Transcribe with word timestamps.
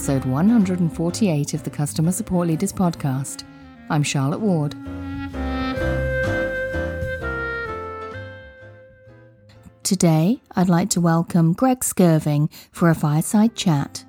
episode 0.00 0.24
148 0.24 1.52
of 1.52 1.62
the 1.62 1.68
Customer 1.68 2.10
Support 2.10 2.48
Leaders 2.48 2.72
Podcast. 2.72 3.44
I'm 3.90 4.02
Charlotte 4.02 4.40
Ward. 4.40 4.72
Today, 9.82 10.40
I'd 10.56 10.70
like 10.70 10.88
to 10.90 11.02
welcome 11.02 11.52
Greg 11.52 11.80
Skirving 11.80 12.50
for 12.72 12.88
a 12.88 12.94
fireside 12.94 13.54
chat. 13.54 14.06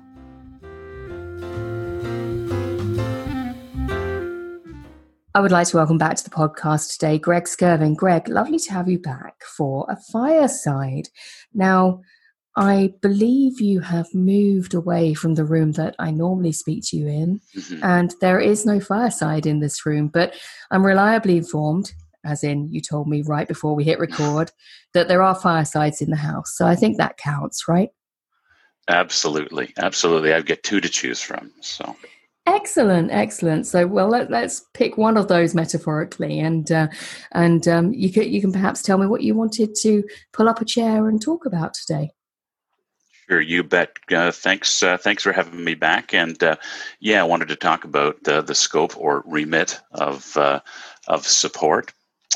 I 5.34 5.40
would 5.42 5.52
like 5.52 5.68
to 5.68 5.76
welcome 5.76 5.98
back 5.98 6.16
to 6.16 6.24
the 6.24 6.30
podcast 6.30 6.92
today 6.92 7.18
Greg 7.18 7.44
Skirving. 7.44 7.96
Greg, 7.96 8.28
lovely 8.28 8.58
to 8.60 8.72
have 8.72 8.88
you 8.88 8.98
back 8.98 9.42
for 9.42 9.84
a 9.90 9.98
fireside. 10.10 11.10
Now, 11.52 12.00
I 12.56 12.92
believe 13.00 13.60
you 13.60 13.80
have 13.80 14.12
moved 14.14 14.74
away 14.74 15.14
from 15.14 15.34
the 15.34 15.44
room 15.44 15.72
that 15.72 15.94
I 15.98 16.10
normally 16.10 16.52
speak 16.52 16.84
to 16.88 16.96
you 16.96 17.08
in, 17.08 17.40
mm-hmm. 17.56 17.82
and 17.82 18.14
there 18.20 18.38
is 18.38 18.66
no 18.66 18.78
fireside 18.78 19.46
in 19.46 19.60
this 19.60 19.86
room, 19.86 20.08
but 20.08 20.34
I'm 20.70 20.84
reliably 20.84 21.38
informed, 21.38 21.92
as 22.24 22.44
in 22.44 22.68
you 22.70 22.80
told 22.80 23.08
me 23.08 23.22
right 23.22 23.48
before 23.48 23.74
we 23.74 23.84
hit 23.84 23.98
record, 23.98 24.50
that 24.92 25.08
there 25.08 25.22
are 25.22 25.34
firesides 25.34 26.02
in 26.02 26.10
the 26.10 26.16
house. 26.16 26.54
So 26.56 26.66
I 26.66 26.74
think 26.74 26.98
that 26.98 27.16
counts, 27.16 27.66
right? 27.68 27.88
Absolutely. 28.88 29.72
Absolutely. 29.78 30.34
I've 30.34 30.46
got 30.46 30.62
two 30.62 30.80
to 30.80 30.88
choose 30.88 31.22
from. 31.22 31.52
So 31.60 31.96
Excellent, 32.44 33.12
excellent. 33.12 33.68
So, 33.68 33.86
well, 33.86 34.08
let, 34.08 34.32
us 34.32 34.64
pick 34.74 34.98
one 34.98 35.16
of 35.16 35.28
those 35.28 35.54
metaphorically, 35.54 36.40
and 36.40 36.70
uh, 36.72 36.88
and 37.30 37.68
um, 37.68 37.92
you 37.92 38.12
can 38.12 38.24
you 38.24 38.40
can 38.40 38.50
perhaps 38.50 38.82
tell 38.82 38.98
me 38.98 39.06
what 39.06 39.22
you 39.22 39.36
wanted 39.36 39.76
to 39.82 40.02
pull 40.32 40.48
up 40.48 40.60
a 40.60 40.64
chair 40.64 41.08
and 41.08 41.22
talk 41.22 41.46
about 41.46 41.72
today. 41.74 42.10
Sure, 43.28 43.40
you 43.40 43.62
bet. 43.62 43.96
Uh, 44.10 44.32
thanks, 44.32 44.82
uh, 44.82 44.96
thanks 44.98 45.22
for 45.22 45.32
having 45.32 45.62
me 45.62 45.74
back. 45.74 46.12
And 46.12 46.40
uh, 46.42 46.56
yeah, 47.00 47.20
I 47.20 47.24
wanted 47.26 47.48
to 47.48 47.56
talk 47.56 47.84
about 47.84 48.22
the 48.24 48.54
scope 48.54 48.96
or 48.98 49.22
remit 49.26 49.80
of 49.92 50.36
uh, 50.36 50.60
of 51.06 51.26
support. 51.26 51.92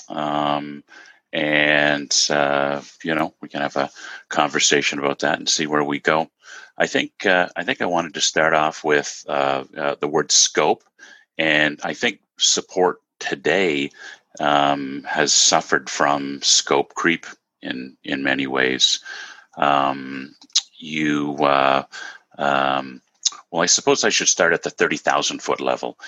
Um, 0.08 0.84
and 1.32 2.14
uh, 2.30 2.82
you 3.02 3.14
know, 3.14 3.34
we 3.42 3.48
can 3.48 3.60
have 3.62 3.76
a 3.76 3.90
conversation 4.28 4.98
about 4.98 5.18
that 5.20 5.38
and 5.38 5.48
see 5.48 5.66
where 5.66 5.84
we 5.84 5.98
go. 5.98 6.30
I 6.78 6.86
think 6.86 7.26
uh, 7.26 7.48
I 7.56 7.64
think 7.64 7.82
I 7.82 7.86
wanted 7.86 8.14
to 8.14 8.20
start 8.20 8.54
off 8.54 8.84
with 8.84 9.24
the 9.26 10.08
word 10.10 10.30
scope, 10.30 10.84
and 11.36 11.80
I 11.82 11.94
think 11.94 12.20
support 12.38 13.00
today 13.18 13.90
um, 14.40 15.02
has 15.08 15.32
suffered 15.32 15.90
from 15.90 16.40
scope 16.42 16.94
creep 16.94 17.26
in 17.60 17.96
in 18.04 18.22
many 18.22 18.46
ways. 18.46 19.00
Um, 19.56 20.34
you, 20.78 21.36
uh, 21.36 21.84
um, 22.38 23.00
well, 23.50 23.62
I 23.62 23.66
suppose 23.66 24.04
I 24.04 24.10
should 24.10 24.28
start 24.28 24.52
at 24.52 24.62
the 24.62 24.70
30,000 24.70 25.40
foot 25.40 25.60
level. 25.60 25.98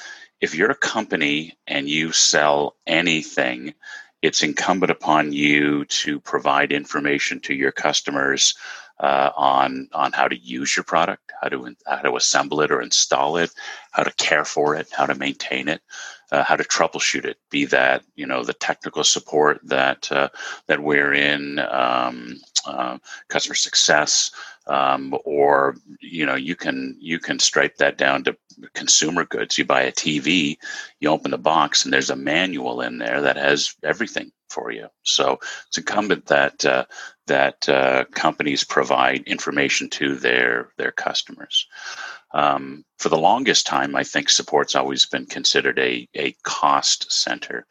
If 0.40 0.54
you're 0.54 0.70
a 0.70 0.76
company 0.76 1.58
and 1.66 1.88
you 1.88 2.12
sell 2.12 2.76
anything, 2.86 3.74
it's 4.22 4.42
incumbent 4.42 4.90
upon 4.90 5.32
you 5.32 5.84
to 5.86 6.20
provide 6.20 6.72
information 6.72 7.40
to 7.40 7.54
your 7.54 7.72
customers 7.72 8.54
uh, 9.00 9.30
on 9.36 9.88
on 9.92 10.12
how 10.12 10.26
to 10.26 10.36
use 10.36 10.76
your 10.76 10.84
product, 10.84 11.30
how 11.40 11.48
to 11.48 11.76
how 11.86 12.02
to 12.02 12.16
assemble 12.16 12.60
it 12.60 12.70
or 12.70 12.82
install 12.82 13.36
it, 13.36 13.50
how 13.92 14.02
to 14.02 14.12
care 14.14 14.44
for 14.44 14.74
it, 14.74 14.88
how 14.92 15.06
to 15.06 15.14
maintain 15.14 15.68
it, 15.68 15.80
uh, 16.32 16.42
how 16.42 16.56
to 16.56 16.64
troubleshoot 16.64 17.24
it. 17.24 17.36
Be 17.50 17.64
that 17.66 18.02
you 18.16 18.26
know 18.26 18.42
the 18.42 18.54
technical 18.54 19.04
support 19.04 19.60
that 19.62 20.10
uh, 20.10 20.30
that 20.66 20.82
we're 20.82 21.12
in, 21.12 21.60
um, 21.60 22.40
uh, 22.66 22.98
customer 23.28 23.54
success, 23.54 24.32
um, 24.68 25.16
or 25.24 25.76
you 26.00 26.24
know 26.24 26.34
you 26.34 26.54
can 26.54 26.96
you 27.00 27.18
can 27.18 27.38
stripe 27.38 27.76
that 27.76 27.98
down 27.98 28.24
to 28.24 28.36
consumer 28.74 29.24
goods. 29.24 29.58
You 29.58 29.64
buy 29.64 29.82
a 29.82 29.92
TV, 29.92 30.56
you 31.00 31.08
open 31.08 31.30
the 31.30 31.38
box, 31.38 31.84
and 31.84 31.92
there's 31.92 32.10
a 32.10 32.16
manual 32.16 32.80
in 32.80 32.98
there 32.98 33.20
that 33.22 33.36
has 33.36 33.74
everything 33.82 34.30
for 34.50 34.70
you. 34.70 34.88
So 35.02 35.38
it's 35.66 35.78
incumbent 35.78 36.26
that 36.26 36.64
uh, 36.64 36.84
that 37.26 37.68
uh, 37.68 38.04
companies 38.12 38.64
provide 38.64 39.22
information 39.26 39.88
to 39.90 40.14
their 40.14 40.70
their 40.76 40.92
customers. 40.92 41.66
Um, 42.34 42.84
for 42.98 43.08
the 43.08 43.16
longest 43.16 43.66
time, 43.66 43.96
I 43.96 44.04
think 44.04 44.28
support's 44.28 44.74
always 44.74 45.06
been 45.06 45.24
considered 45.24 45.78
a, 45.78 46.06
a 46.14 46.32
cost 46.42 47.10
center, 47.10 47.66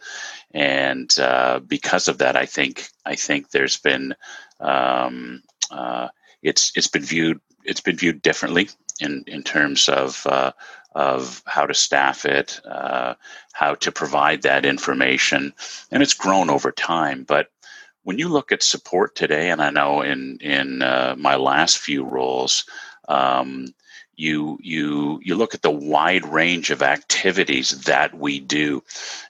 and 0.52 1.14
uh, 1.20 1.60
because 1.60 2.08
of 2.08 2.18
that, 2.20 2.36
I 2.36 2.48
think 2.48 2.88
I 3.06 3.16
think 3.16 3.52
there's 3.52 3.78
been 3.78 4.16
um, 4.60 5.44
uh, 5.70 6.08
it's 6.42 6.72
it's 6.76 6.88
been 6.88 7.04
viewed 7.04 7.40
it's 7.64 7.82
been 7.82 7.98
viewed 7.98 8.22
differently 8.22 8.70
in 9.00 9.24
in 9.28 9.44
terms 9.44 9.90
of 9.90 10.26
uh, 10.28 10.52
of 10.96 11.44
how 11.46 11.66
to 11.66 11.74
staff 11.74 12.26
it, 12.26 12.60
uh, 12.66 13.14
how 13.54 13.76
to 13.76 13.92
provide 13.92 14.42
that 14.42 14.66
information, 14.66 15.54
and 15.92 16.02
it's 16.02 16.14
grown 16.14 16.50
over 16.50 16.72
time. 16.72 17.24
But 17.24 17.50
when 18.04 18.18
you 18.18 18.30
look 18.30 18.52
at 18.52 18.64
support 18.64 19.16
today, 19.16 19.52
and 19.52 19.62
I 19.62 19.70
know 19.70 20.02
in 20.02 20.38
in 20.40 20.82
uh, 20.82 21.16
my 21.18 21.36
last 21.36 21.78
few 21.78 22.04
roles. 22.04 22.66
Um, 23.08 23.74
you 24.20 24.58
you 24.64 25.20
you 25.24 25.36
look 25.36 25.54
at 25.54 25.62
the 25.62 25.72
wide 25.72 26.26
range 26.26 26.72
of 26.72 26.82
activities 26.82 27.84
that 27.84 28.18
we 28.18 28.40
do 28.40 28.84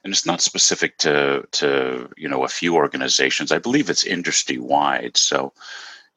and 0.03 0.13
it's 0.13 0.25
not 0.25 0.41
specific 0.41 0.97
to 0.97 1.45
to 1.51 2.09
you 2.15 2.27
know 2.27 2.45
a 2.45 2.47
few 2.47 2.73
organizations 2.73 3.51
i 3.51 3.59
believe 3.59 3.89
it's 3.89 4.05
industry 4.05 4.57
wide 4.57 5.17
so 5.17 5.51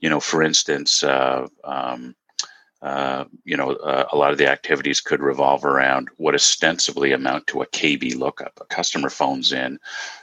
you 0.00 0.08
know, 0.08 0.20
for 0.20 0.42
instance, 0.42 1.02
uh, 1.02 1.46
um, 1.64 2.14
uh, 2.82 3.24
you 3.44 3.56
know, 3.56 3.72
uh, 3.72 4.06
a 4.10 4.16
lot 4.16 4.32
of 4.32 4.38
the 4.38 4.50
activities 4.50 5.00
could 5.00 5.20
revolve 5.20 5.64
around 5.64 6.08
what 6.16 6.34
ostensibly 6.34 7.12
amount 7.12 7.46
to 7.46 7.60
a 7.60 7.66
KB 7.66 8.16
lookup. 8.16 8.58
A 8.60 8.64
customer 8.64 9.10
phones 9.10 9.52
in, 9.52 9.78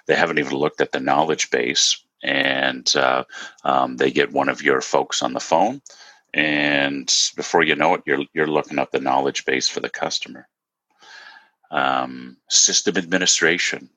they 0.07 0.15
haven't 0.15 0.39
even 0.39 0.57
looked 0.57 0.81
at 0.81 0.91
the 0.91 0.99
knowledge 0.99 1.51
base, 1.51 2.03
and 2.23 2.91
uh, 2.95 3.23
um, 3.63 3.97
they 3.97 4.09
get 4.09 4.31
one 4.31 4.49
of 4.49 4.63
your 4.63 4.81
folks 4.81 5.21
on 5.21 5.33
the 5.33 5.39
phone, 5.39 5.81
and 6.33 7.13
before 7.35 7.61
you 7.61 7.75
know 7.75 7.93
it, 7.93 8.01
you're 8.07 8.25
you're 8.33 8.47
looking 8.47 8.79
up 8.79 8.91
the 8.91 8.99
knowledge 8.99 9.45
base 9.45 9.69
for 9.69 9.79
the 9.79 9.89
customer. 9.89 10.47
Um, 11.69 12.37
system 12.49 12.97
administration 12.97 13.89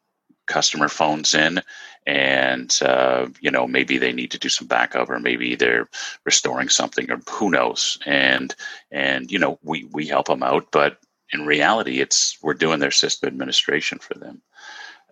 customer 0.51 0.89
phones 0.89 1.35
in 1.35 1.63
and 2.07 2.79
uh, 2.83 3.27
you 3.41 3.51
know 3.51 3.67
maybe 3.67 3.99
they 3.99 4.13
need 4.13 4.31
to 4.33 4.39
do 4.39 4.49
some 4.49 4.67
backup 4.67 5.09
or 5.09 5.21
maybe 5.21 5.55
they're 5.55 5.89
restoring 6.25 6.69
something 6.69 7.11
or 7.11 7.21
who 7.31 7.51
knows. 7.51 7.99
And 8.05 8.55
and 8.91 9.31
you 9.31 9.39
know 9.39 9.59
we 9.63 9.85
we 9.93 10.07
help 10.07 10.27
them 10.27 10.43
out 10.43 10.71
but 10.73 10.99
in 11.33 11.47
reality 11.47 12.01
it's 12.01 12.37
we're 12.43 12.55
doing 12.55 12.81
their 12.81 12.91
system 12.91 13.29
administration 13.29 13.99
for 13.99 14.15
them. 14.15 14.43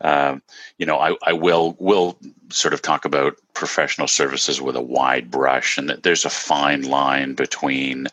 Um, 0.01 0.43
you 0.79 0.87
know 0.87 0.99
I, 0.99 1.15
I 1.23 1.33
will 1.33 1.77
will 1.79 2.19
sort 2.51 2.75
of 2.75 2.83
talk 2.83 3.05
about 3.05 3.37
professional 3.55 4.09
services 4.09 4.61
with 4.61 4.77
a 4.77 4.83
wide 4.83 5.31
brush 5.31 5.79
and 5.79 5.89
that 5.89 6.03
there's 6.03 6.25
a 6.25 6.31
fine 6.31 6.83
line 6.83 7.35
between 7.35 8.07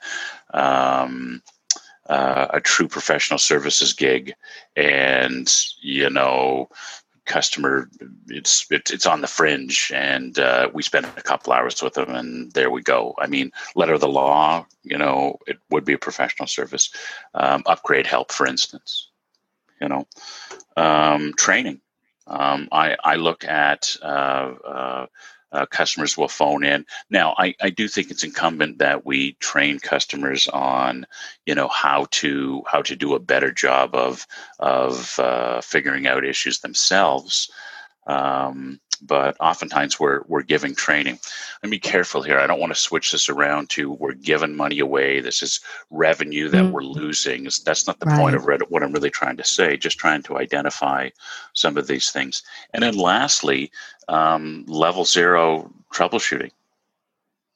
um, 0.53 1.41
uh, 2.07 2.47
a 2.51 2.61
true 2.61 2.87
professional 2.87 3.39
services 3.39 3.93
gig 3.93 4.35
and 4.75 5.51
you 5.81 6.09
know 6.09 6.69
customer 7.25 7.89
it's 8.27 8.67
it's, 8.69 9.05
on 9.05 9.21
the 9.21 9.27
fringe 9.27 9.91
and 9.93 10.39
uh, 10.39 10.69
we 10.73 10.83
spend 10.83 11.05
a 11.05 11.21
couple 11.21 11.53
hours 11.53 11.81
with 11.81 11.93
them 11.93 12.13
and 12.13 12.51
there 12.53 12.69
we 12.69 12.81
go. 12.81 13.15
I 13.19 13.27
mean 13.27 13.51
letter 13.75 13.93
of 13.93 14.01
the 14.01 14.07
law 14.07 14.65
you 14.83 14.97
know 14.97 15.37
it 15.47 15.57
would 15.69 15.85
be 15.85 15.93
a 15.93 15.97
professional 15.97 16.47
service. 16.47 16.89
Um, 17.33 17.63
upgrade 17.65 18.07
help 18.07 18.31
for 18.31 18.45
instance 18.47 19.09
you 19.81 19.89
know. 19.89 20.07
Um, 20.77 21.33
training. 21.35 21.81
Um, 22.27 22.69
I, 22.71 22.97
I 23.03 23.15
look 23.15 23.43
at 23.43 23.95
uh, 24.01 24.05
uh, 24.05 25.05
uh, 25.55 25.65
customers 25.65 26.17
will 26.17 26.27
phone 26.27 26.63
in. 26.63 26.85
Now, 27.09 27.33
I, 27.37 27.55
I 27.61 27.69
do 27.69 27.87
think 27.87 28.11
it's 28.11 28.23
incumbent 28.23 28.79
that 28.79 29.05
we 29.05 29.33
train 29.33 29.79
customers 29.79 30.47
on, 30.47 31.05
you 31.45 31.55
know, 31.55 31.67
how 31.69 32.07
to 32.11 32.63
how 32.67 32.81
to 32.83 32.95
do 32.95 33.15
a 33.15 33.19
better 33.19 33.51
job 33.51 33.95
of 33.95 34.27
of 34.59 35.17
uh, 35.19 35.61
figuring 35.61 36.07
out 36.07 36.25
issues 36.25 36.59
themselves. 36.59 37.49
Um, 38.07 38.79
but 38.95 39.35
oftentimes 39.39 39.99
we're 39.99 40.21
we're 40.27 40.41
giving 40.41 40.75
training. 40.75 41.19
Let 41.61 41.69
me 41.69 41.77
be 41.77 41.79
careful 41.79 42.21
here. 42.21 42.39
I 42.39 42.47
don't 42.47 42.59
want 42.59 42.73
to 42.73 42.79
switch 42.79 43.11
this 43.11 43.29
around 43.29 43.69
to 43.71 43.91
we're 43.91 44.13
giving 44.13 44.55
money 44.55 44.79
away. 44.79 45.19
This 45.19 45.41
is 45.43 45.59
revenue 45.89 46.49
that 46.49 46.63
mm-hmm. 46.63 46.71
we're 46.71 46.83
losing. 46.83 47.43
That's 47.65 47.87
not 47.87 47.99
the 47.99 48.07
right. 48.07 48.19
point 48.19 48.35
of 48.35 48.45
what 48.69 48.83
I'm 48.83 48.91
really 48.91 49.09
trying 49.09 49.37
to 49.37 49.43
say. 49.43 49.77
Just 49.77 49.97
trying 49.97 50.23
to 50.23 50.37
identify 50.37 51.09
some 51.53 51.77
of 51.77 51.87
these 51.87 52.11
things. 52.11 52.43
And 52.73 52.83
then 52.83 52.97
lastly, 52.97 53.71
um, 54.07 54.65
level 54.67 55.05
zero 55.05 55.71
troubleshooting. 55.93 56.51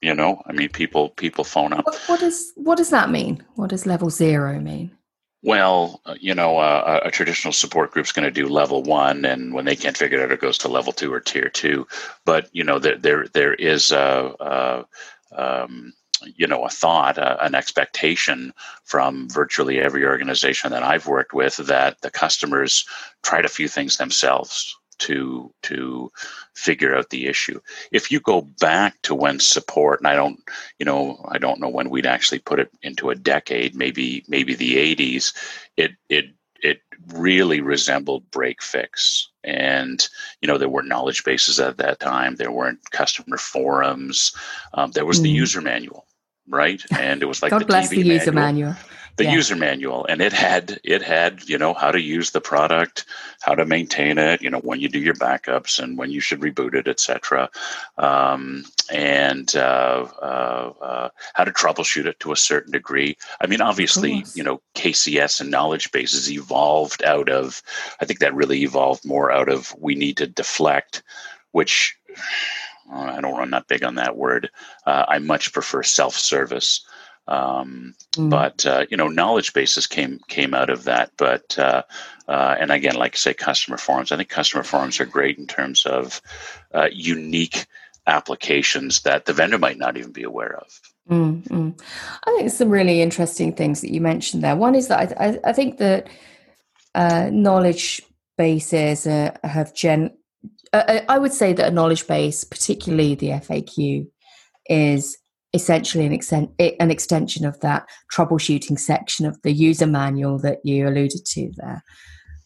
You 0.01 0.15
know, 0.15 0.42
I 0.45 0.53
mean, 0.53 0.69
people 0.69 1.09
people 1.09 1.44
phone 1.44 1.74
up. 1.74 1.85
What, 1.85 2.01
what 2.07 2.19
does 2.21 2.53
what 2.56 2.77
does 2.77 2.89
that 2.89 3.09
mean? 3.09 3.44
What 3.56 3.69
does 3.69 3.85
level 3.85 4.09
zero 4.09 4.59
mean? 4.59 4.92
Well, 5.41 6.01
uh, 6.06 6.15
you 6.19 6.36
know, 6.36 6.57
uh, 6.57 7.00
a 7.03 7.12
traditional 7.12 7.53
support 7.53 7.91
group 7.91 8.06
is 8.06 8.12
going 8.12 8.25
to 8.25 8.31
do 8.31 8.50
level 8.50 8.83
one, 8.83 9.24
and 9.24 9.53
when 9.53 9.63
they 9.65 9.75
can't 9.75 9.97
figure 9.97 10.19
it 10.19 10.24
out, 10.24 10.31
it 10.31 10.41
goes 10.41 10.57
to 10.59 10.68
level 10.68 10.91
two 10.91 11.13
or 11.13 11.21
tier 11.21 11.50
two. 11.50 11.88
But 12.25 12.50
you 12.51 12.63
know, 12.63 12.77
there 12.77 12.97
there 12.97 13.25
there 13.33 13.53
is 13.53 13.91
a, 13.91 14.33
a 14.41 14.86
um, 15.41 15.94
you 16.36 16.47
know 16.47 16.65
a 16.65 16.69
thought 16.69 17.18
uh, 17.18 17.38
an 17.41 17.56
expectation 17.56 18.53
from 18.83 19.30
virtually 19.30 19.80
every 19.80 20.06
organization 20.06 20.71
that 20.71 20.83
i've 20.83 21.07
worked 21.07 21.33
with 21.33 21.57
that 21.57 22.01
the 22.01 22.12
customers 22.12 22.85
tried 23.24 23.45
a 23.45 23.50
few 23.50 23.68
things 23.68 23.97
themselves 23.97 24.77
to 25.00 25.54
to 25.63 26.12
figure 26.54 26.96
out 26.96 27.10
the 27.10 27.28
issue. 27.28 27.60
If 27.92 28.12
you 28.12 28.19
go 28.19 28.42
back 28.60 29.01
to 29.04 29.16
when 29.16 29.40
support 29.40 30.00
and 30.00 30.07
i 30.07 30.16
don't 30.16 30.40
you 30.78 30.86
know 30.86 31.25
i 31.30 31.38
don't 31.38 31.60
know 31.60 31.69
when 31.69 31.90
we'd 31.90 32.06
actually 32.06 32.40
put 32.40 32.60
it 32.60 32.69
into 32.81 33.10
a 33.10 33.16
decade 33.16 33.75
maybe 33.75 34.24
maybe 34.28 34.54
the 34.56 34.96
80s 34.96 35.34
it 35.78 35.92
it 36.10 36.25
it 36.62 36.81
really 37.07 37.62
resembled 37.62 38.30
break 38.31 38.62
fix. 38.62 39.30
And 39.44 40.06
you 40.42 40.48
know 40.48 40.57
there 40.57 40.69
weren't 40.69 40.90
knowledge 40.90 41.24
bases 41.24 41.60
at 41.60 41.78
that 41.78 42.00
time. 42.00 42.36
There 42.36 42.52
weren't 42.52 42.92
customer 42.92 43.38
forums. 43.38 44.36
Um, 44.74 44.92
there 44.92 45.06
was 45.06 45.19
mm. 45.19 45.24
the 45.24 45.30
user 45.30 45.62
manual 45.62 46.06
right? 46.52 46.84
And 46.98 47.22
it 47.22 47.28
was 47.28 47.42
like 47.44 47.52
god 47.52 47.62
the 47.62 47.66
bless 47.66 47.90
TV 47.90 48.04
the 48.04 48.07
user 48.07 48.31
manual. 48.31 48.69
manual 48.72 48.99
the 49.17 49.25
yeah. 49.25 49.33
user 49.33 49.56
manual 49.56 50.06
and 50.06 50.21
it 50.21 50.33
had 50.33 50.79
it 50.83 51.01
had 51.01 51.47
you 51.47 51.57
know 51.57 51.73
how 51.73 51.91
to 51.91 52.01
use 52.01 52.31
the 52.31 52.41
product 52.41 53.06
how 53.41 53.53
to 53.53 53.65
maintain 53.65 54.17
it 54.17 54.41
you 54.41 54.50
know 54.50 54.59
when 54.59 54.79
you 54.79 54.88
do 54.88 55.00
your 55.00 55.13
backups 55.15 55.79
and 55.79 55.97
when 55.97 56.09
you 56.09 56.19
should 56.19 56.39
reboot 56.39 56.73
it 56.73 56.88
etc 56.88 57.50
um, 57.97 58.63
and 58.91 59.56
uh, 59.56 60.07
uh, 60.21 60.73
uh, 60.81 61.09
how 61.33 61.44
to 61.44 61.51
troubleshoot 61.51 62.06
it 62.06 62.19
to 62.19 62.31
a 62.31 62.38
certain 62.38 62.71
degree 62.71 63.17
i 63.41 63.47
mean 63.47 63.61
obviously 63.61 64.23
you 64.35 64.44
know 64.44 64.61
kcs 64.75 65.41
and 65.41 65.51
knowledge 65.51 65.91
bases 65.91 66.31
evolved 66.31 67.03
out 67.03 67.29
of 67.29 67.61
i 68.01 68.06
think 68.06 68.19
that 68.19 68.33
really 68.33 68.61
evolved 68.63 69.06
more 69.06 69.31
out 69.31 69.50
of 69.50 69.75
we 69.79 69.95
need 69.95 70.17
to 70.17 70.27
deflect 70.27 71.03
which 71.51 71.97
I 72.91 73.21
don't 73.21 73.38
run 73.38 73.51
not 73.51 73.67
big 73.67 73.83
on 73.83 73.95
that 73.95 74.17
word. 74.17 74.50
Uh, 74.85 75.06
I 75.07 75.19
much 75.19 75.53
prefer 75.53 75.83
self-service. 75.83 76.83
Um, 77.30 77.94
mm. 78.14 78.30
But 78.30 78.66
uh, 78.66 78.86
you 78.90 78.98
know, 78.98 79.08
knowledge 79.08 79.54
bases 79.54 79.88
came 79.88 80.20
came 80.28 80.54
out 80.54 80.70
of 80.70 80.84
that. 80.86 81.12
But 81.16 81.58
uh, 81.58 81.84
uh, 82.28 82.56
and 82.60 82.72
again, 82.72 82.96
like 82.96 83.14
I 83.14 83.18
say, 83.18 83.34
customer 83.34 83.78
forums. 83.78 84.12
I 84.12 84.18
think 84.18 84.30
customer 84.30 84.64
forums 84.64 85.00
are 85.00 85.06
great 85.06 85.38
in 85.38 85.46
terms 85.46 85.86
of 85.86 86.22
uh, 86.74 86.90
unique 86.92 87.68
applications 88.08 89.02
that 89.02 89.26
the 89.26 89.34
vendor 89.34 89.60
might 89.60 89.78
not 89.78 89.96
even 89.96 90.12
be 90.12 90.24
aware 90.24 90.58
of. 90.58 90.81
Mm-hmm. 91.10 91.70
I 92.26 92.36
think 92.36 92.52
some 92.52 92.70
really 92.70 93.02
interesting 93.02 93.54
things 93.54 93.81
that 93.81 93.94
you 93.94 94.02
mentioned 94.02 94.44
there. 94.44 94.56
One 94.56 94.74
is 94.74 94.88
that 94.88 95.16
I, 95.20 95.28
I, 95.28 95.40
I 95.46 95.54
think 95.54 95.78
that 95.78 96.10
uh, 96.96 97.30
knowledge 97.31 98.02
bases 98.38 99.06
uh, 99.06 99.38
have 99.44 99.76
gen. 99.76 100.12
I 100.74 101.18
would 101.18 101.34
say 101.34 101.54
that 101.54 101.68
a 101.68 101.72
knowledge 101.72 102.06
base, 102.06 102.44
particularly 102.44 103.16
the 103.16 103.30
FAQ, 103.30 104.08
is 104.68 105.18
essentially 105.54 106.06
an, 106.06 106.12
extent, 106.12 106.51
an 106.60 106.92
extension 106.92 107.46
of 107.46 107.60
that 107.62 107.88
troubleshooting 108.13 108.80
section 108.80 109.25
of 109.25 109.42
the 109.42 109.51
user 109.51 109.88
manual 109.88 110.38
that 110.40 110.60
you 110.63 110.88
alluded 110.88 111.25
to 111.25 111.51
there. 111.57 111.84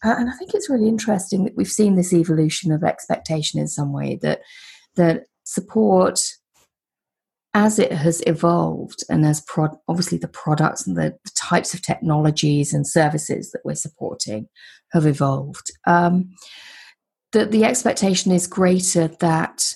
Uh, 0.04 0.14
and 0.18 0.28
I 0.28 0.32
think 0.36 0.52
it's 0.54 0.70
really 0.70 0.88
interesting 0.88 1.44
that 1.44 1.56
we've 1.56 1.66
seen 1.66 1.96
this 1.96 2.12
evolution 2.12 2.72
of 2.72 2.84
expectation 2.84 3.58
in 3.60 3.68
some 3.68 3.92
way 3.92 4.18
that 4.22 4.40
that 4.96 5.24
support 5.44 6.20
as 7.54 7.78
it 7.78 7.92
has 7.92 8.22
evolved 8.26 9.04
and 9.08 9.24
as 9.24 9.40
pro- 9.42 9.80
obviously 9.88 10.18
the 10.18 10.28
products 10.28 10.86
and 10.86 10.96
the, 10.96 11.16
the, 11.24 11.30
types 11.36 11.72
of 11.72 11.82
technologies 11.82 12.74
and 12.74 12.86
services 12.86 13.52
that 13.52 13.60
we're 13.64 13.74
supporting 13.74 14.48
have 14.92 15.06
evolved 15.06 15.70
um, 15.86 16.30
that 17.32 17.50
the 17.50 17.64
expectation 17.64 18.32
is 18.32 18.46
greater 18.46 19.08
that 19.08 19.74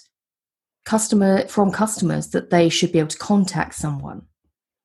customer 0.88 1.46
from 1.48 1.70
customers 1.70 2.28
that 2.28 2.48
they 2.48 2.70
should 2.70 2.90
be 2.90 2.98
able 2.98 3.08
to 3.08 3.18
contact 3.18 3.74
someone 3.74 4.22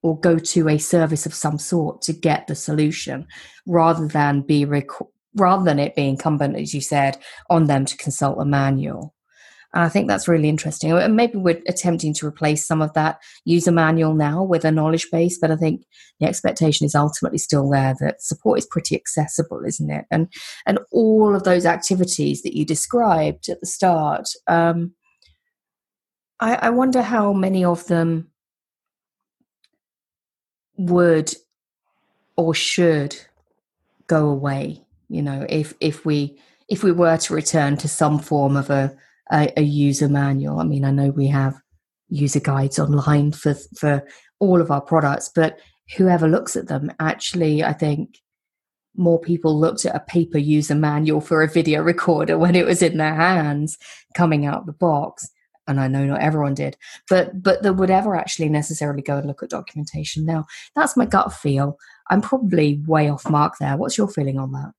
or 0.01 0.19
go 0.19 0.37
to 0.37 0.67
a 0.67 0.77
service 0.77 1.25
of 1.25 1.33
some 1.33 1.57
sort 1.57 2.01
to 2.01 2.11
get 2.11 2.45
the 2.45 2.55
solution 2.55 3.25
rather 3.65 4.05
than 4.05 4.41
be 4.41 4.65
rather 5.35 5.63
than 5.63 5.79
it 5.79 5.95
being 5.95 6.09
incumbent 6.09 6.57
as 6.57 6.73
you 6.73 6.81
said 6.81 7.17
on 7.49 7.67
them 7.67 7.85
to 7.85 7.95
consult 7.95 8.37
a 8.37 8.43
manual. 8.43 9.15
And 9.73 9.81
i 9.81 9.87
think 9.87 10.09
that's 10.09 10.27
really 10.27 10.49
interesting. 10.49 10.91
And 10.91 11.15
maybe 11.15 11.37
we're 11.37 11.61
attempting 11.69 12.13
to 12.15 12.27
replace 12.27 12.67
some 12.67 12.81
of 12.81 12.91
that 12.95 13.19
user 13.45 13.71
manual 13.71 14.13
now 14.13 14.43
with 14.43 14.65
a 14.65 14.71
knowledge 14.71 15.07
base 15.09 15.37
but 15.39 15.51
i 15.51 15.55
think 15.55 15.85
the 16.19 16.27
expectation 16.27 16.85
is 16.85 16.95
ultimately 16.95 17.37
still 17.37 17.69
there 17.69 17.95
that 18.01 18.21
support 18.21 18.59
is 18.59 18.67
pretty 18.69 18.93
accessible 18.93 19.61
isn't 19.65 19.89
it? 19.89 20.03
And 20.11 20.27
and 20.65 20.79
all 20.91 21.33
of 21.33 21.45
those 21.45 21.65
activities 21.65 22.41
that 22.41 22.57
you 22.57 22.65
described 22.65 23.47
at 23.47 23.61
the 23.61 23.67
start 23.67 24.25
um, 24.49 24.93
I, 26.43 26.55
I 26.55 26.69
wonder 26.71 27.01
how 27.01 27.31
many 27.31 27.63
of 27.63 27.87
them 27.87 28.27
would 30.77 31.33
or 32.35 32.53
should 32.53 33.15
go 34.07 34.27
away. 34.27 34.81
You 35.07 35.21
know, 35.21 35.45
if 35.47 35.73
if 35.79 36.05
we 36.05 36.37
if 36.67 36.83
we 36.83 36.91
were 36.91 37.15
to 37.15 37.33
return 37.33 37.77
to 37.77 37.87
some 37.87 38.19
form 38.19 38.57
of 38.57 38.69
a, 38.69 38.93
a, 39.31 39.53
a 39.55 39.61
user 39.61 40.09
manual. 40.09 40.59
I 40.59 40.65
mean, 40.65 40.83
I 40.83 40.91
know 40.91 41.11
we 41.11 41.27
have 41.27 41.55
user 42.09 42.41
guides 42.41 42.77
online 42.77 43.31
for 43.31 43.53
for 43.77 44.03
all 44.39 44.59
of 44.59 44.69
our 44.69 44.81
products, 44.81 45.31
but 45.33 45.59
whoever 45.95 46.27
looks 46.27 46.57
at 46.57 46.67
them 46.67 46.91
actually, 46.99 47.63
I 47.63 47.71
think 47.71 48.17
more 48.97 49.19
people 49.19 49.57
looked 49.57 49.85
at 49.85 49.95
a 49.95 50.01
paper 50.01 50.39
user 50.39 50.75
manual 50.75 51.21
for 51.21 51.41
a 51.41 51.47
video 51.47 51.81
recorder 51.81 52.37
when 52.37 52.55
it 52.55 52.65
was 52.65 52.81
in 52.81 52.97
their 52.97 53.15
hands 53.15 53.77
coming 54.13 54.45
out 54.45 54.65
the 54.65 54.73
box 54.73 55.29
and 55.67 55.79
I 55.79 55.87
know 55.87 56.05
not 56.05 56.21
everyone 56.21 56.53
did, 56.53 56.77
but 57.09 57.41
but 57.41 57.63
that 57.63 57.73
would 57.73 57.89
ever 57.89 58.15
actually 58.15 58.49
necessarily 58.49 59.01
go 59.01 59.17
and 59.17 59.27
look 59.27 59.43
at 59.43 59.49
documentation. 59.49 60.25
Now, 60.25 60.45
that's 60.75 60.97
my 60.97 61.05
gut 61.05 61.33
feel. 61.33 61.77
I'm 62.09 62.21
probably 62.21 62.81
way 62.85 63.09
off 63.09 63.29
mark 63.29 63.55
there. 63.59 63.77
What's 63.77 63.97
your 63.97 64.07
feeling 64.07 64.37
on 64.37 64.51
that? 64.51 64.73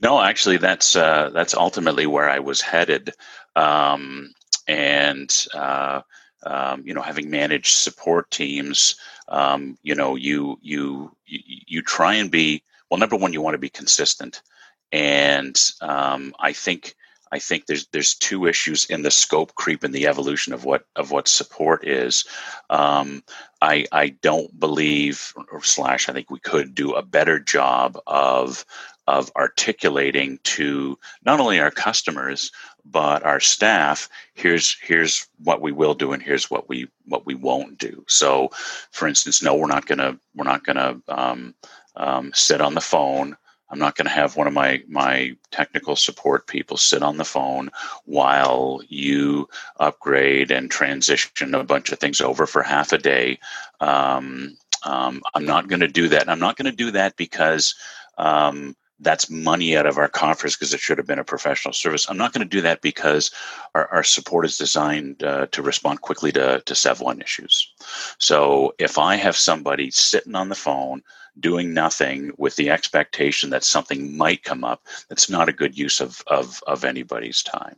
No, 0.00 0.20
actually, 0.20 0.56
that's 0.56 0.96
uh, 0.96 1.30
that's 1.32 1.54
ultimately 1.54 2.06
where 2.06 2.28
I 2.28 2.40
was 2.40 2.60
headed, 2.60 3.10
um, 3.54 4.32
and 4.66 5.46
uh, 5.54 6.02
um, 6.44 6.82
you 6.84 6.92
know, 6.92 7.02
having 7.02 7.30
managed 7.30 7.76
support 7.76 8.30
teams, 8.30 8.96
um, 9.28 9.78
you 9.82 9.94
know, 9.94 10.16
you 10.16 10.58
you 10.60 11.16
you 11.26 11.82
try 11.82 12.14
and 12.14 12.30
be 12.30 12.62
well. 12.90 12.98
Number 12.98 13.16
one, 13.16 13.32
you 13.32 13.40
want 13.40 13.54
to 13.54 13.58
be 13.58 13.70
consistent, 13.70 14.42
and 14.90 15.58
um, 15.80 16.34
I 16.40 16.52
think 16.52 16.94
I 17.32 17.38
think 17.38 17.66
there's 17.66 17.86
there's 17.88 18.14
two 18.14 18.46
issues 18.46 18.84
in 18.84 19.02
the 19.02 19.10
scope 19.10 19.54
creep 19.54 19.82
and 19.82 19.94
the 19.94 20.06
evolution 20.06 20.52
of 20.52 20.64
what 20.64 20.84
of 20.96 21.10
what 21.10 21.26
support 21.26 21.86
is. 21.86 22.24
Um, 22.70 23.24
I 23.62 23.86
I 23.90 24.08
don't 24.08 24.60
believe 24.60 25.32
or 25.50 25.62
slash 25.64 26.08
I 26.08 26.12
think 26.12 26.30
we 26.30 26.40
could 26.40 26.74
do 26.74 26.92
a 26.92 27.02
better 27.02 27.38
job 27.38 27.98
of 28.06 28.64
of 29.08 29.32
articulating 29.34 30.38
to 30.44 30.96
not 31.24 31.40
only 31.40 31.58
our 31.58 31.70
customers 31.70 32.52
but 32.84 33.24
our 33.24 33.40
staff 33.40 34.08
here's 34.34 34.76
here's 34.80 35.26
what 35.42 35.60
we 35.60 35.72
will 35.72 35.94
do 35.94 36.12
and 36.12 36.22
here's 36.22 36.50
what 36.50 36.68
we 36.68 36.86
what 37.06 37.26
we 37.26 37.34
won't 37.34 37.78
do 37.78 38.04
so 38.06 38.48
for 38.92 39.08
instance 39.08 39.42
no 39.42 39.54
we're 39.54 39.66
not 39.66 39.86
gonna 39.86 40.16
we're 40.36 40.44
not 40.44 40.64
gonna 40.64 41.00
um, 41.08 41.54
um, 41.96 42.30
sit 42.32 42.60
on 42.60 42.74
the 42.74 42.80
phone 42.80 43.36
I'm 43.72 43.78
not 43.78 43.96
going 43.96 44.06
to 44.06 44.12
have 44.12 44.36
one 44.36 44.46
of 44.46 44.52
my 44.52 44.82
my 44.86 45.34
technical 45.50 45.96
support 45.96 46.46
people 46.46 46.76
sit 46.76 47.02
on 47.02 47.16
the 47.16 47.24
phone 47.24 47.70
while 48.04 48.82
you 48.88 49.48
upgrade 49.80 50.50
and 50.50 50.70
transition 50.70 51.54
a 51.54 51.64
bunch 51.64 51.90
of 51.90 51.98
things 51.98 52.20
over 52.20 52.46
for 52.46 52.62
half 52.62 52.92
a 52.92 52.98
day. 52.98 53.38
Um, 53.80 54.58
um, 54.84 55.22
I'm 55.34 55.46
not 55.46 55.68
going 55.68 55.80
to 55.80 55.88
do 55.88 56.08
that. 56.08 56.22
And 56.22 56.30
I'm 56.30 56.38
not 56.38 56.56
going 56.56 56.70
to 56.70 56.76
do 56.76 56.90
that 56.92 57.16
because 57.16 57.74
um, 58.18 58.76
that's 59.02 59.28
money 59.28 59.76
out 59.76 59.86
of 59.86 59.98
our 59.98 60.08
coffers 60.08 60.56
because 60.56 60.72
it 60.72 60.80
should 60.80 60.98
have 60.98 61.06
been 61.06 61.18
a 61.18 61.24
professional 61.24 61.74
service. 61.74 62.06
I'm 62.08 62.16
not 62.16 62.32
going 62.32 62.46
to 62.46 62.56
do 62.56 62.62
that 62.62 62.80
because 62.80 63.30
our, 63.74 63.88
our 63.88 64.04
support 64.04 64.44
is 64.44 64.56
designed 64.56 65.22
uh, 65.22 65.46
to 65.46 65.62
respond 65.62 66.00
quickly 66.00 66.32
to, 66.32 66.62
to 66.64 66.74
SEV1 66.74 67.22
issues. 67.22 67.72
So 68.18 68.74
if 68.78 68.98
I 68.98 69.16
have 69.16 69.36
somebody 69.36 69.90
sitting 69.90 70.34
on 70.34 70.48
the 70.48 70.54
phone 70.54 71.02
doing 71.40 71.72
nothing 71.72 72.32
with 72.38 72.56
the 72.56 72.70
expectation 72.70 73.50
that 73.50 73.64
something 73.64 74.16
might 74.16 74.44
come 74.44 74.64
up, 74.64 74.86
that's 75.08 75.30
not 75.30 75.48
a 75.48 75.52
good 75.52 75.76
use 75.76 76.00
of, 76.00 76.22
of, 76.26 76.62
of 76.66 76.84
anybody's 76.84 77.42
time. 77.42 77.76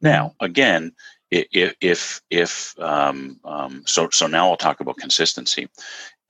Now, 0.00 0.34
again, 0.40 0.92
if 1.30 1.76
if, 1.80 2.20
if 2.30 2.78
um, 2.80 3.38
um, 3.44 3.84
so 3.86 4.08
so 4.10 4.26
now 4.26 4.50
I'll 4.50 4.56
talk 4.56 4.80
about 4.80 4.96
consistency. 4.96 5.68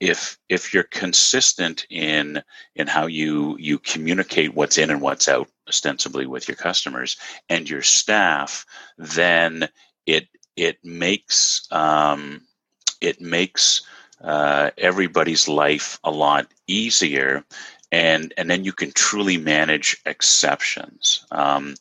If 0.00 0.38
if 0.48 0.72
you're 0.72 0.84
consistent 0.84 1.86
in 1.90 2.42
in 2.74 2.86
how 2.86 3.06
you 3.06 3.56
you 3.58 3.78
communicate 3.78 4.54
what's 4.54 4.78
in 4.78 4.90
and 4.90 5.00
what's 5.00 5.28
out 5.28 5.48
ostensibly 5.68 6.26
with 6.26 6.48
your 6.48 6.56
customers 6.56 7.16
and 7.48 7.68
your 7.68 7.82
staff, 7.82 8.64
then 8.98 9.68
it 10.06 10.28
it 10.56 10.78
makes 10.84 11.68
um, 11.70 12.42
it 13.00 13.20
makes 13.20 13.82
uh, 14.22 14.70
everybody's 14.78 15.48
life 15.48 15.98
a 16.04 16.10
lot 16.10 16.46
easier 16.66 17.44
and 17.92 18.32
and 18.36 18.48
then 18.48 18.64
you 18.64 18.72
can 18.72 18.92
truly 18.92 19.36
manage 19.36 20.00
exceptions. 20.06 21.26
Um, 21.30 21.74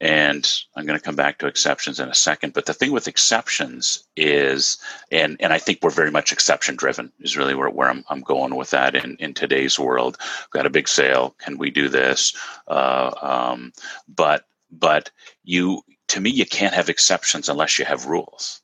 and 0.00 0.50
I'm 0.74 0.86
going 0.86 0.98
to 0.98 1.04
come 1.04 1.16
back 1.16 1.38
to 1.38 1.46
exceptions 1.46 2.00
in 2.00 2.08
a 2.08 2.14
second. 2.14 2.54
But 2.54 2.64
the 2.64 2.72
thing 2.72 2.92
with 2.92 3.08
exceptions 3.08 4.04
is, 4.16 4.78
and 5.12 5.36
and 5.40 5.52
I 5.52 5.58
think 5.58 5.80
we're 5.82 5.90
very 5.90 6.10
much 6.10 6.32
exception 6.32 6.76
driven 6.76 7.12
is 7.20 7.36
really 7.36 7.54
where, 7.54 7.68
where 7.68 7.90
I'm, 7.90 8.04
I'm 8.08 8.22
going 8.22 8.56
with 8.56 8.70
that 8.70 8.94
in, 8.94 9.16
in 9.16 9.34
today's 9.34 9.78
world. 9.78 10.16
We've 10.20 10.50
got 10.50 10.66
a 10.66 10.70
big 10.70 10.88
sale. 10.88 11.34
Can 11.38 11.58
we 11.58 11.70
do 11.70 11.88
this? 11.88 12.34
Uh, 12.66 13.10
um, 13.20 13.72
but 14.08 14.46
but 14.70 15.10
you 15.44 15.82
to 16.08 16.20
me 16.20 16.30
you 16.30 16.46
can't 16.46 16.74
have 16.74 16.88
exceptions 16.88 17.48
unless 17.48 17.78
you 17.78 17.84
have 17.84 18.06
rules 18.06 18.62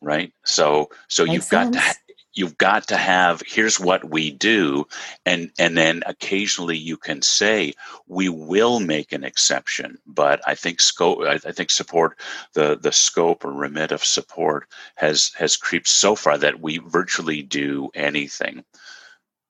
right 0.00 0.32
so 0.44 0.90
so 1.08 1.24
Makes 1.24 1.34
you've 1.34 1.44
sense. 1.44 1.76
got 1.76 1.92
to 1.94 1.98
you've 2.38 2.56
got 2.56 2.88
to 2.88 2.96
have 2.96 3.42
here's 3.46 3.80
what 3.80 4.08
we 4.08 4.30
do 4.30 4.86
and 5.26 5.50
and 5.58 5.76
then 5.76 6.02
occasionally 6.06 6.76
you 6.76 6.96
can 6.96 7.20
say 7.20 7.72
we 8.06 8.28
will 8.28 8.78
make 8.80 9.12
an 9.12 9.24
exception 9.24 9.98
but 10.06 10.40
i 10.46 10.54
think 10.54 10.80
scope 10.80 11.20
i, 11.22 11.36
think 11.38 11.70
support 11.70 12.16
the 12.54 12.78
the 12.80 12.92
scope 12.92 13.44
or 13.44 13.52
remit 13.52 13.92
of 13.92 14.04
support 14.04 14.68
has 14.94 15.32
has 15.36 15.56
creeped 15.56 15.88
so 15.88 16.14
far 16.14 16.38
that 16.38 16.60
we 16.60 16.78
virtually 16.78 17.42
do 17.42 17.88
anything. 17.94 18.64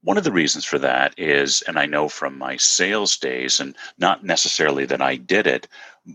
One 0.03 0.17
of 0.17 0.25
the 0.25 0.33
reasons 0.33 0.65
for 0.65 0.79
that 0.79 1.15
is 1.19 1.63
and 1.63 1.79
i 1.79 1.87
know 1.87 2.09
from 2.09 2.39
my 2.39 2.57
sales 2.57 3.17
days 3.19 3.61
and 3.61 3.77
not 3.99 4.25
necessarily 4.25 4.87
that 4.87 5.03
i 5.03 5.17
did 5.17 5.47
it 5.47 5.69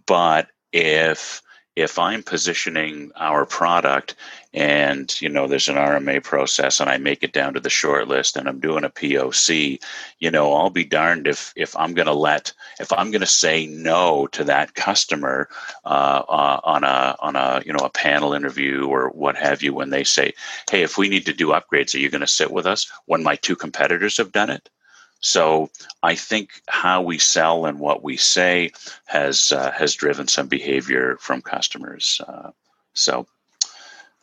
but 0.08 0.48
if 0.72 1.42
if 1.76 1.98
I'm 1.98 2.22
positioning 2.22 3.12
our 3.16 3.46
product 3.46 4.16
and 4.54 5.20
you 5.20 5.30
know 5.30 5.48
there's 5.48 5.68
an 5.68 5.76
RMA 5.76 6.24
process 6.24 6.80
and 6.80 6.90
I 6.90 6.98
make 6.98 7.24
it 7.24 7.34
down 7.34 7.56
to 7.56 7.60
the 7.60 7.70
short 7.70 8.08
list 8.08 8.38
and 8.38 8.48
I'm 8.48 8.60
doing 8.60 8.84
a 8.84 8.90
POC, 8.90 9.82
you 10.20 10.30
know, 10.30 10.54
I'll 10.54 10.70
be 10.70 10.86
darned 10.86 11.26
if 11.26 11.52
if 11.56 11.76
I'm 11.76 11.94
going 11.94 12.08
to 12.08 12.14
let 12.14 12.54
if 12.80 12.92
I'm 12.94 13.10
going 13.10 13.22
to 13.22 13.28
say 13.28 13.66
no 13.66 14.28
to 14.28 14.44
that 14.44 14.76
customer 14.76 15.50
uh, 15.86 16.24
uh, 16.30 16.60
on 16.64 16.84
a 16.84 17.16
on 17.20 17.36
a 17.36 17.64
you 17.66 17.74
know 17.74 17.84
a 17.86 17.90
panel 17.90 18.34
interview 18.34 18.86
or 18.86 19.10
what 19.10 19.36
have 19.36 19.64
you 19.64 19.74
when 19.74 19.90
they 19.90 20.04
say, 20.04 20.34
hey, 20.70 20.84
if 20.84 20.98
we 20.98 21.10
need 21.10 21.26
to 21.26 21.34
do 21.34 21.48
upgrades, 21.48 21.96
are 21.96 22.00
you 22.00 22.10
going 22.10 22.22
to 22.22 22.28
sit 22.28 22.52
with 22.52 22.68
us 22.68 22.92
when 23.06 23.24
my 23.24 23.36
two 23.38 23.56
competitors 23.56 24.18
have 24.18 24.32
done 24.32 24.52
it? 24.52 24.70
So 25.24 25.70
I 26.04 26.16
think 26.16 26.62
how 26.68 27.02
we 27.02 27.18
sell 27.18 27.66
and 27.66 27.80
what 27.80 28.04
we 28.04 28.18
say 28.18 28.72
has 29.06 29.54
uh, 29.54 29.72
has 29.72 29.96
driven 29.96 30.28
some 30.28 30.48
behavior 30.48 31.16
from 31.18 31.42
customers. 31.42 32.20
Uh, 32.28 32.52
so, 32.94 33.26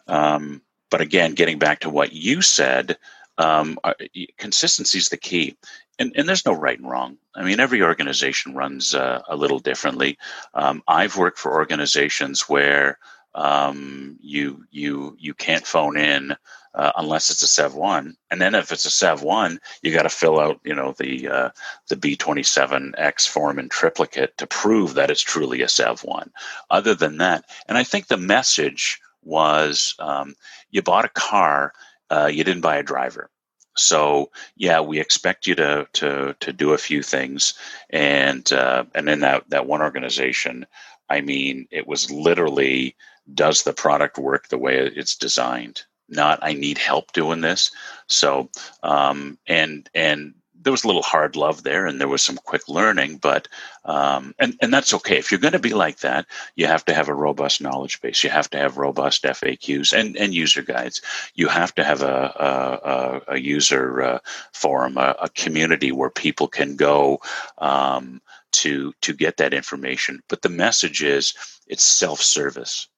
um, 0.07 0.61
but 0.91 1.01
again, 1.01 1.33
getting 1.33 1.59
back 1.59 1.81
to 1.81 1.91
what 1.91 2.13
you 2.13 2.43
said, 2.43 2.99
um, 3.39 3.79
uh, 3.83 3.95
consistency 4.37 4.99
is 4.99 5.09
the 5.09 5.17
key. 5.17 5.57
And, 5.99 6.13
and, 6.17 6.29
there's 6.29 6.47
no 6.47 6.53
right 6.53 6.79
and 6.79 6.89
wrong. 6.89 7.17
I 7.35 7.45
mean, 7.45 7.61
every 7.61 7.83
organization 7.83 8.55
runs 8.55 8.95
uh, 8.95 9.23
a 9.29 9.37
little 9.37 9.59
differently. 9.59 10.19
Um, 10.53 10.83
I've 10.87 11.17
worked 11.17 11.39
for 11.39 11.55
organizations 11.55 12.43
where 12.43 12.99
um, 13.35 14.19
you 14.21 14.65
you 14.71 15.17
you 15.19 15.35
can't 15.35 15.67
phone 15.67 15.97
in 15.97 16.37
uh, 16.75 16.93
unless 16.97 17.31
it's 17.31 17.43
a 17.43 17.47
Sev 17.47 17.75
one, 17.75 18.17
and 18.31 18.41
then 18.41 18.55
if 18.55 18.73
it's 18.73 18.85
a 18.85 18.91
Sev 18.91 19.23
one, 19.23 19.61
you 19.83 19.93
got 19.93 20.03
to 20.03 20.09
fill 20.09 20.41
out 20.41 20.61
you 20.65 20.75
know 20.75 20.95
the 20.99 21.29
uh, 21.29 21.51
the 21.89 21.97
B 21.97 22.17
twenty 22.17 22.43
seven 22.43 22.95
X 22.97 23.27
form 23.27 23.59
in 23.59 23.69
triplicate 23.69 24.37
to 24.39 24.47
prove 24.47 24.95
that 24.95 25.11
it's 25.11 25.23
truly 25.23 25.63
a 25.63 25.69
Sev 25.69 26.01
one. 26.05 26.31
Other 26.71 26.95
than 26.95 27.19
that, 27.19 27.45
and 27.69 27.79
I 27.79 27.85
think 27.85 28.07
the 28.07 28.17
message 28.17 29.01
was 29.23 29.95
um, 29.99 30.35
you 30.71 30.83
bought 30.83 31.05
a 31.05 31.11
car, 31.11 31.73
uh, 32.11 32.31
you 32.33 32.45
didn't 32.45 32.63
buy 32.63 32.77
a 32.77 32.83
driver. 32.83 33.31
So 33.77 34.31
yeah, 34.57 34.81
we 34.81 35.01
expect 35.01 35.47
you 35.47 35.55
to 35.57 35.89
to 35.95 36.35
to 36.39 36.53
do 36.53 36.73
a 36.73 36.79
few 36.79 37.03
things, 37.03 37.55
and 37.91 38.51
uh, 38.53 38.85
and 38.95 39.09
in 39.09 39.21
that 39.21 39.49
that 39.51 39.67
one 39.67 39.83
organization, 39.83 40.67
I 41.09 41.21
mean, 41.21 41.67
it 41.71 41.87
was 41.87 42.11
literally 42.11 42.97
does 43.35 43.63
the 43.63 43.73
product 43.73 44.19
work 44.19 44.49
the 44.49 44.59
way 44.59 44.79
it's 44.79 45.17
designed? 45.17 45.83
Not 46.09 46.41
I 46.43 46.55
need 46.55 46.79
help 46.79 47.13
doing 47.13 47.41
this. 47.41 47.71
So 48.07 48.51
um, 48.83 49.39
and 49.47 49.89
and 49.95 50.35
there 50.63 50.73
was 50.73 50.85
a 50.85 50.87
little 50.87 51.03
hard 51.03 51.37
love 51.37 51.63
there 51.63 51.87
and 51.87 52.01
there 52.01 52.09
was 52.09 52.23
some 52.23 52.37
quick 52.37 52.69
learning 52.69 53.17
but 53.17 53.49
um, 53.85 54.35
and, 54.39 54.57
and 54.61 54.73
that's 54.73 54.93
okay. 54.93 55.17
If 55.17 55.31
you're 55.31 55.41
going 55.41 55.53
to 55.53 55.59
be 55.59 55.73
like 55.73 56.01
that 56.01 56.27
you 56.55 56.67
have 56.67 56.85
to 56.85 56.95
have 56.95 57.09
a 57.09 57.15
robust 57.15 57.61
knowledge 57.61 58.01
base. 58.01 58.23
You 58.23 58.31
have 58.31 58.51
to 58.51 58.59
have 58.59 58.77
robust 58.77 59.23
faqs 59.25 59.99
and, 59.99 60.17
and 60.17 60.35
user 60.35 60.63
guides. 60.63 61.01
You 61.35 61.49
have 61.49 61.75
to 61.77 61.85
have 61.85 62.03
a, 62.03 63.23
a, 63.29 63.35
a 63.35 63.39
user 63.39 64.03
uh, 64.03 64.19
forum 64.53 64.99
a, 64.99 65.17
a, 65.23 65.29
community 65.31 65.93
where 65.93 66.11
people 66.11 66.49
can 66.49 66.77
go 66.77 67.21
um, 67.59 68.21
to 68.53 68.93
to 69.01 69.15
get 69.15 69.39
that 69.39 69.55
information. 69.55 70.21
But 70.29 70.43
the 70.43 70.49
message 70.49 71.03
is 71.03 71.35
it's 71.67 71.85
self-service 71.85 72.89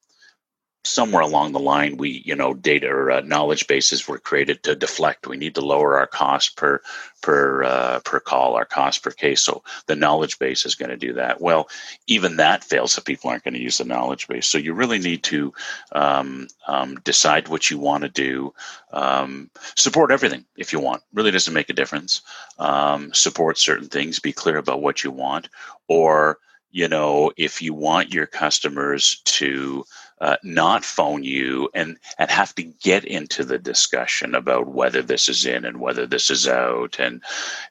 somewhere 0.84 1.22
along 1.22 1.52
the 1.52 1.60
line 1.60 1.96
we 1.96 2.22
you 2.24 2.34
know 2.34 2.54
data 2.54 2.88
or 2.88 3.10
uh, 3.10 3.20
knowledge 3.20 3.66
bases 3.66 4.08
were 4.08 4.18
created 4.18 4.62
to 4.62 4.74
deflect. 4.74 5.26
We 5.26 5.36
need 5.36 5.54
to 5.54 5.60
lower 5.60 5.96
our 5.96 6.06
cost 6.06 6.56
per 6.56 6.80
per 7.20 7.62
uh, 7.62 8.00
per 8.00 8.20
call 8.20 8.54
our 8.54 8.64
cost 8.64 9.02
per 9.02 9.10
case. 9.10 9.42
So 9.42 9.62
the 9.86 9.96
knowledge 9.96 10.38
base 10.38 10.66
is 10.66 10.74
going 10.74 10.90
to 10.90 10.96
do 10.96 11.12
that. 11.14 11.40
Well 11.40 11.68
even 12.06 12.36
that 12.36 12.64
fails 12.64 12.96
if 12.98 13.04
people 13.04 13.30
aren't 13.30 13.44
going 13.44 13.54
to 13.54 13.60
use 13.60 13.78
the 13.78 13.84
knowledge 13.84 14.28
base. 14.28 14.46
So 14.46 14.58
you 14.58 14.74
really 14.74 14.98
need 14.98 15.22
to 15.24 15.52
um, 15.92 16.48
um, 16.66 16.96
decide 17.04 17.48
what 17.48 17.70
you 17.70 17.78
want 17.78 18.02
to 18.02 18.08
do. 18.08 18.52
Um, 18.92 19.50
support 19.76 20.10
everything 20.10 20.44
if 20.56 20.72
you 20.72 20.80
want. 20.80 21.02
Really 21.12 21.30
doesn't 21.30 21.54
make 21.54 21.70
a 21.70 21.74
difference. 21.74 22.22
Um, 22.58 23.12
support 23.14 23.58
certain 23.58 23.88
things 23.88 24.18
be 24.18 24.32
clear 24.32 24.58
about 24.58 24.82
what 24.82 25.04
you 25.04 25.10
want. 25.10 25.48
Or 25.88 26.38
you 26.70 26.88
know 26.88 27.30
if 27.36 27.62
you 27.62 27.74
want 27.74 28.14
your 28.14 28.26
customers 28.26 29.20
to 29.24 29.84
uh, 30.22 30.38
not 30.44 30.86
phone 30.86 31.24
you 31.24 31.70
and 31.74 31.98
and 32.18 32.30
have 32.30 32.54
to 32.56 32.64
get 32.64 33.04
into 33.04 33.44
the 33.44 33.58
discussion 33.58 34.36
about 34.36 34.68
whether 34.68 35.02
this 35.02 35.28
is 35.28 35.46
in 35.46 35.66
and 35.66 35.80
whether 35.80 36.06
this 36.06 36.30
is 36.30 36.48
out. 36.48 36.96
And 37.00 37.22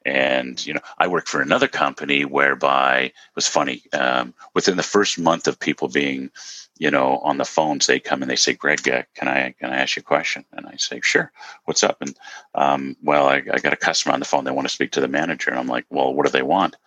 and 0.06 0.66
you 0.66 0.76
know 0.76 0.82
I 1.00 1.08
worked 1.08 1.30
for 1.30 1.42
another 1.42 1.70
company 1.70 2.26
whereby 2.26 3.00
it 3.06 3.14
was 3.36 3.48
funny 3.48 3.84
um, 3.94 4.36
within 4.56 4.78
the 4.78 4.84
first 4.84 5.20
month 5.20 5.48
of 5.48 5.60
people 5.60 5.90
being 5.90 6.32
you 6.78 6.92
know 6.92 7.20
on 7.20 7.38
the 7.38 7.46
phones 7.46 7.88
they 7.88 8.00
come 8.02 8.22
and 8.22 8.32
they 8.32 8.38
say 8.38 8.54
Greg 8.54 8.88
uh, 8.90 9.04
can 9.16 9.30
I 9.30 9.56
can 9.60 9.72
I 9.72 9.78
ask 9.78 9.98
you 9.98 10.02
a 10.02 10.04
question? 10.04 10.46
And 10.54 10.68
I 10.68 10.76
say 10.78 11.02
sure. 11.04 11.32
What's 11.66 11.84
up? 11.84 12.02
And 12.02 12.18
um, 12.56 12.98
well 13.04 13.28
I, 13.28 13.38
I 13.38 13.60
got 13.60 13.74
a 13.74 13.78
customer 13.78 14.14
on 14.14 14.20
the 14.22 14.28
phone. 14.28 14.46
They 14.46 14.52
want 14.52 14.68
to 14.68 14.76
speak 14.76 14.92
to 14.94 15.02
the 15.02 15.08
manager. 15.08 15.52
And 15.52 15.60
I'm 15.60 15.68
like 15.68 15.88
well 15.90 16.14
what 16.14 16.28
do 16.28 16.34
they 16.34 16.44
want? 16.44 16.78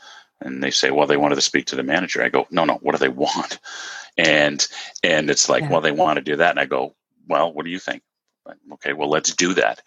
And 0.43 0.63
they 0.63 0.73
say 0.73 0.93
well 0.93 1.09
they 1.09 1.17
wanted 1.17 1.37
to 1.37 1.41
speak 1.41 1.67
to 1.69 1.77
the 1.77 1.83
manager. 1.83 2.23
I 2.23 2.29
go 2.29 2.47
no 2.53 2.67
no. 2.67 2.75
What 2.83 2.93
do 2.93 2.99
they 2.99 3.09
want 3.27 3.59
and 4.17 4.67
and 5.03 5.31
it's 5.31 5.49
like 5.49 5.63
yeah. 5.63 5.71
well 5.71 5.81
they 5.81 5.93
want 5.93 6.17
to 6.17 6.23
do 6.23 6.37
that 6.37 6.51
and 6.51 6.61
i 6.61 6.65
go 6.65 6.95
well 7.29 7.53
what 7.53 7.65
do 7.65 7.71
you 7.71 7.79
think? 7.79 8.03
Okay 8.75 8.93
well 8.93 9.09
let's 9.09 9.35
do 9.35 9.55
that. 9.55 9.83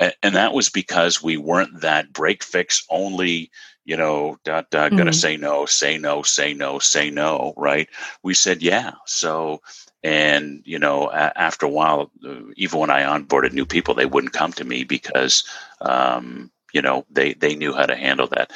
And, 0.00 0.14
and 0.22 0.34
that 0.34 0.52
was 0.52 0.68
because 0.68 1.22
we 1.22 1.36
weren't 1.36 1.80
that 1.80 2.12
break 2.12 2.42
fix 2.42 2.84
only 2.90 3.50
you 3.84 3.96
know 3.96 4.36
dot, 4.44 4.70
dot, 4.70 4.90
mm-hmm. 4.90 4.98
gonna 4.98 5.12
say 5.12 5.36
no 5.36 5.66
say 5.66 5.98
no 5.98 6.22
say 6.22 6.54
no 6.54 6.78
say 6.78 7.10
no 7.10 7.54
right? 7.56 7.88
We 8.22 8.34
said 8.34 8.62
yeah. 8.62 8.92
So 9.06 9.62
and 10.02 10.62
you 10.64 10.78
know 10.78 11.08
a- 11.10 11.38
after 11.38 11.66
a 11.66 11.70
while 11.70 12.10
uh, 12.26 12.40
even 12.56 12.80
when 12.80 12.90
i 12.90 13.02
onboarded 13.02 13.52
new 13.52 13.64
people 13.64 13.94
they 13.94 14.06
wouldn't 14.06 14.32
come 14.32 14.52
to 14.52 14.64
me 14.64 14.82
because 14.82 15.44
um, 15.80 16.50
you 16.72 16.82
know 16.82 17.06
they 17.10 17.34
they 17.34 17.54
knew 17.54 17.72
how 17.72 17.86
to 17.86 17.96
handle 17.96 18.26
that. 18.28 18.52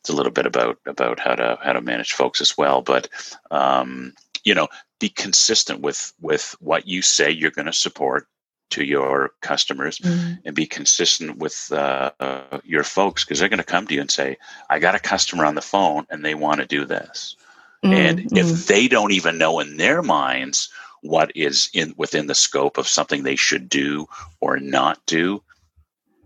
It's 0.00 0.08
a 0.08 0.14
little 0.14 0.32
bit 0.32 0.46
about 0.46 0.78
about 0.86 1.18
how 1.18 1.34
to 1.34 1.58
how 1.62 1.72
to 1.72 1.80
manage 1.80 2.12
folks 2.12 2.40
as 2.40 2.56
well 2.56 2.80
but 2.80 3.08
um, 3.50 4.14
you 4.44 4.54
know 4.54 4.68
be 4.98 5.08
consistent 5.08 5.80
with 5.80 6.12
with 6.20 6.54
what 6.60 6.86
you 6.86 7.02
say 7.02 7.30
you're 7.30 7.50
going 7.50 7.66
to 7.66 7.72
support 7.72 8.26
to 8.70 8.84
your 8.84 9.32
customers 9.40 9.98
mm-hmm. 9.98 10.34
and 10.44 10.54
be 10.54 10.66
consistent 10.66 11.38
with 11.38 11.70
uh, 11.72 12.12
uh, 12.20 12.60
your 12.64 12.84
folks 12.84 13.24
because 13.24 13.40
they're 13.40 13.48
going 13.48 13.58
to 13.58 13.64
come 13.64 13.86
to 13.86 13.94
you 13.94 14.00
and 14.00 14.10
say 14.10 14.36
i 14.68 14.78
got 14.78 14.94
a 14.94 15.00
customer 15.00 15.44
on 15.44 15.54
the 15.54 15.62
phone 15.62 16.06
and 16.10 16.24
they 16.24 16.34
want 16.34 16.60
to 16.60 16.66
do 16.66 16.84
this 16.84 17.36
mm-hmm. 17.84 17.94
and 17.94 18.20
if 18.20 18.46
mm-hmm. 18.46 18.66
they 18.66 18.88
don't 18.88 19.12
even 19.12 19.38
know 19.38 19.60
in 19.60 19.76
their 19.76 20.02
minds 20.02 20.70
what 21.02 21.32
is 21.34 21.70
in 21.72 21.94
within 21.96 22.26
the 22.26 22.34
scope 22.34 22.78
of 22.78 22.86
something 22.86 23.22
they 23.22 23.36
should 23.36 23.68
do 23.68 24.06
or 24.40 24.58
not 24.58 24.98
do 25.06 25.42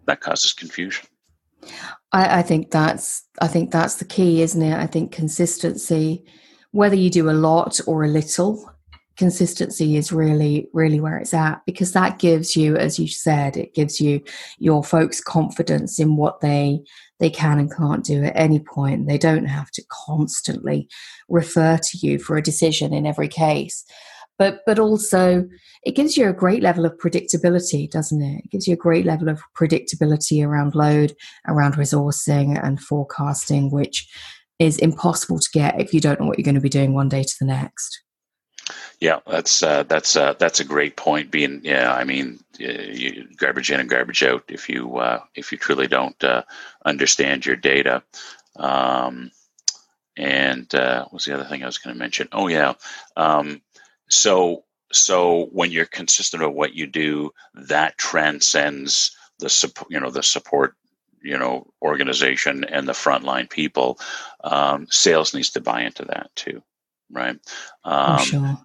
that 0.06 0.20
causes 0.20 0.52
confusion 0.52 1.06
I, 2.12 2.40
I 2.40 2.42
think 2.42 2.70
that's 2.70 3.24
i 3.40 3.48
think 3.48 3.70
that's 3.70 3.96
the 3.96 4.04
key 4.04 4.42
isn't 4.42 4.62
it 4.62 4.74
i 4.74 4.86
think 4.86 5.12
consistency 5.12 6.24
whether 6.74 6.96
you 6.96 7.10
do 7.10 7.30
a 7.30 7.32
lot 7.32 7.80
or 7.86 8.04
a 8.04 8.08
little 8.08 8.70
consistency 9.16 9.96
is 9.96 10.10
really 10.10 10.68
really 10.72 10.98
where 10.98 11.18
it's 11.18 11.32
at 11.32 11.60
because 11.66 11.92
that 11.92 12.18
gives 12.18 12.56
you 12.56 12.76
as 12.76 12.98
you 12.98 13.06
said 13.06 13.56
it 13.56 13.72
gives 13.72 14.00
you 14.00 14.20
your 14.58 14.82
folks 14.82 15.20
confidence 15.20 16.00
in 16.00 16.16
what 16.16 16.40
they 16.40 16.80
they 17.20 17.30
can 17.30 17.58
and 17.58 17.74
can't 17.74 18.04
do 18.04 18.24
at 18.24 18.36
any 18.36 18.58
point. 18.58 19.06
They 19.06 19.18
don't 19.18 19.46
have 19.46 19.70
to 19.72 19.84
constantly 20.06 20.88
refer 21.28 21.78
to 21.78 21.98
you 22.06 22.18
for 22.18 22.36
a 22.36 22.42
decision 22.42 22.92
in 22.92 23.06
every 23.06 23.28
case. 23.28 23.84
But 24.36 24.60
but 24.66 24.80
also 24.80 25.48
it 25.84 25.94
gives 25.94 26.16
you 26.16 26.28
a 26.28 26.32
great 26.32 26.62
level 26.62 26.84
of 26.84 26.98
predictability 26.98 27.88
doesn't 27.88 28.20
it? 28.20 28.44
It 28.44 28.50
gives 28.50 28.66
you 28.66 28.74
a 28.74 28.76
great 28.76 29.06
level 29.06 29.28
of 29.28 29.40
predictability 29.56 30.44
around 30.44 30.74
load 30.74 31.14
around 31.46 31.74
resourcing 31.74 32.62
and 32.62 32.80
forecasting 32.80 33.70
which 33.70 34.08
is 34.58 34.78
impossible 34.78 35.38
to 35.38 35.48
get 35.52 35.80
if 35.80 35.92
you 35.92 36.00
don't 36.00 36.20
know 36.20 36.26
what 36.26 36.38
you're 36.38 36.44
going 36.44 36.54
to 36.54 36.60
be 36.60 36.68
doing 36.68 36.94
one 36.94 37.08
day 37.08 37.22
to 37.22 37.34
the 37.40 37.46
next 37.46 38.04
yeah, 39.00 39.20
that's 39.26 39.62
uh, 39.62 39.82
that's 39.82 40.16
uh, 40.16 40.34
that's 40.38 40.60
a 40.60 40.64
great 40.64 40.96
point. 40.96 41.30
Being 41.30 41.60
yeah, 41.62 41.92
I 41.92 42.04
mean, 42.04 42.40
you, 42.58 43.28
garbage 43.36 43.70
in 43.70 43.80
and 43.80 43.88
garbage 43.88 44.22
out. 44.22 44.44
If 44.48 44.68
you 44.68 44.96
uh, 44.96 45.20
if 45.34 45.52
you 45.52 45.58
truly 45.58 45.86
don't 45.86 46.22
uh, 46.24 46.42
understand 46.84 47.44
your 47.44 47.56
data, 47.56 48.02
um, 48.56 49.30
and 50.16 50.72
uh, 50.74 51.02
what 51.04 51.12
was 51.12 51.24
the 51.24 51.34
other 51.34 51.44
thing 51.44 51.62
I 51.62 51.66
was 51.66 51.78
going 51.78 51.94
to 51.94 51.98
mention? 51.98 52.28
Oh 52.32 52.48
yeah, 52.48 52.74
um, 53.16 53.60
so 54.08 54.64
so 54.92 55.46
when 55.52 55.70
you're 55.70 55.86
consistent 55.86 56.42
of 56.42 56.54
what 56.54 56.74
you 56.74 56.86
do, 56.86 57.32
that 57.54 57.98
transcends 57.98 59.16
the 59.38 59.50
support. 59.50 59.90
You 59.90 60.00
know, 60.00 60.10
the 60.10 60.22
support 60.22 60.76
you 61.24 61.38
know 61.38 61.66
organization 61.82 62.64
and 62.64 62.86
the 62.86 62.92
frontline 62.92 63.50
people. 63.50 63.98
Um, 64.42 64.86
sales 64.90 65.34
needs 65.34 65.50
to 65.50 65.60
buy 65.60 65.82
into 65.82 66.04
that 66.04 66.30
too, 66.36 66.62
right? 67.10 67.38
Um, 67.84 68.18
sure 68.18 68.58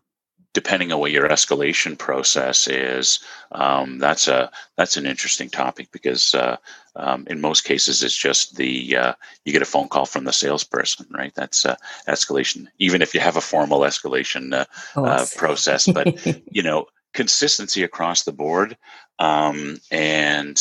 depending 0.54 0.92
on 0.92 1.00
what 1.00 1.12
your 1.12 1.30
escalation 1.30 1.98
process 1.98 2.68
is, 2.68 3.20
um, 3.52 4.00
that's 4.00 4.28
a 4.28 4.52
that's 4.78 4.98
an 4.98 5.06
interesting 5.06 5.50
topic 5.50 5.90
because 5.92 6.34
uh, 6.34 6.58
um, 6.96 7.26
in 7.30 7.40
most 7.40 7.64
cases 7.64 8.04
it's 8.04 8.18
just 8.18 8.56
the 8.56 8.98
uh, 8.98 9.14
you 9.46 9.54
get 9.54 9.62
a 9.62 9.66
phone 9.66 9.88
call 9.88 10.06
from 10.06 10.24
the 10.24 10.34
salesperson, 10.34 11.06
right? 11.12 11.34
That's 11.36 11.66
uh, 11.66 11.76
escalation, 12.08 12.68
even 12.80 13.02
if 13.02 13.14
you 13.14 13.20
have 13.20 13.38
a 13.38 13.42
formal 13.42 13.82
escalation 13.82 14.54
uh, 14.54 14.66
uh, 15.00 15.26
process. 15.36 15.88
But 15.88 16.26
you 16.52 16.64
know, 16.64 16.88
consistency 17.14 17.84
across 17.84 18.24
the 18.24 18.34
board, 18.34 18.78
um, 19.20 19.80
and 19.92 20.60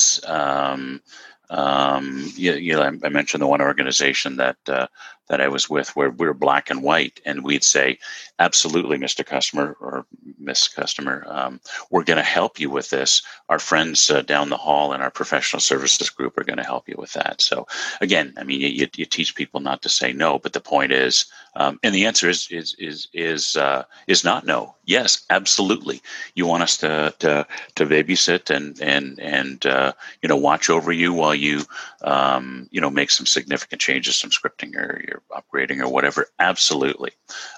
um, 1.51 2.31
you, 2.35 2.53
you 2.55 2.75
know, 2.75 2.83
I, 2.83 3.09
mentioned 3.09 3.43
the 3.43 3.47
one 3.47 3.61
organization 3.61 4.37
that 4.37 4.57
uh, 4.69 4.87
that 5.29 5.41
I 5.41 5.49
was 5.49 5.69
with 5.71 5.95
where 5.97 6.11
we 6.11 6.27
were 6.27 6.35
black 6.35 6.71
and 6.71 6.83
white, 6.83 7.21
and 7.25 7.45
we'd 7.45 7.65
say, 7.65 7.99
"Absolutely, 8.39 8.99
Mr. 8.99 9.25
Customer 9.25 9.77
or 9.81 10.07
Miss 10.39 10.69
Customer, 10.69 11.25
um, 11.29 11.61
we're 11.91 12.05
going 12.05 12.19
to 12.19 12.23
help 12.23 12.59
you 12.59 12.71
with 12.71 12.91
this. 12.91 13.23
Our 13.49 13.59
friends 13.59 14.11
uh, 14.11 14.23
down 14.23 14.49
the 14.49 14.57
hall 14.57 14.93
in 14.93 15.01
our 15.01 15.11
professional 15.11 15.61
services 15.61 16.11
group 16.11 16.39
are 16.39 16.45
going 16.45 16.59
to 16.59 16.65
help 16.65 16.89
you 16.89 16.97
with 16.99 17.13
that." 17.13 17.41
So, 17.41 17.67
again, 18.01 18.35
I 18.37 18.45
mean, 18.45 18.61
you, 18.61 18.89
you 18.97 19.07
teach 19.07 19.35
people 19.35 19.61
not 19.61 19.83
to 19.83 19.89
say 19.89 20.13
no, 20.13 20.39
but 20.39 20.53
the 20.53 20.61
point 20.61 20.93
is, 20.93 21.27
um, 21.59 21.79
and 21.83 21.95
the 21.95 22.07
answer 22.07 22.29
is 22.29 22.49
is 22.51 22.75
is 22.79 23.09
is 23.13 23.57
uh, 23.57 23.85
is 24.07 24.25
not 24.25 24.47
no. 24.47 24.75
Yes, 24.85 25.25
absolutely. 25.29 26.01
You 26.35 26.47
want 26.47 26.63
us 26.63 26.77
to 26.79 27.15
to, 27.19 27.47
to 27.75 27.87
babysit 27.87 28.55
and 28.55 28.81
and 28.81 29.19
and 29.19 29.67
uh, 29.67 29.93
you 30.23 30.29
know 30.29 30.37
watch 30.37 30.71
over 30.71 30.93
you 30.93 31.13
while 31.13 31.35
you 31.35 31.63
um, 32.03 32.69
you 32.71 32.81
know 32.81 32.91
make 32.91 33.11
some 33.11 33.27
significant 33.27 33.81
changes, 33.81 34.17
some 34.17 34.31
scripting 34.31 34.77
or 34.77 35.03
you're 35.07 35.18
upgrading 35.31 35.81
or 35.81 35.89
whatever. 35.89 36.27
Absolutely. 36.39 37.13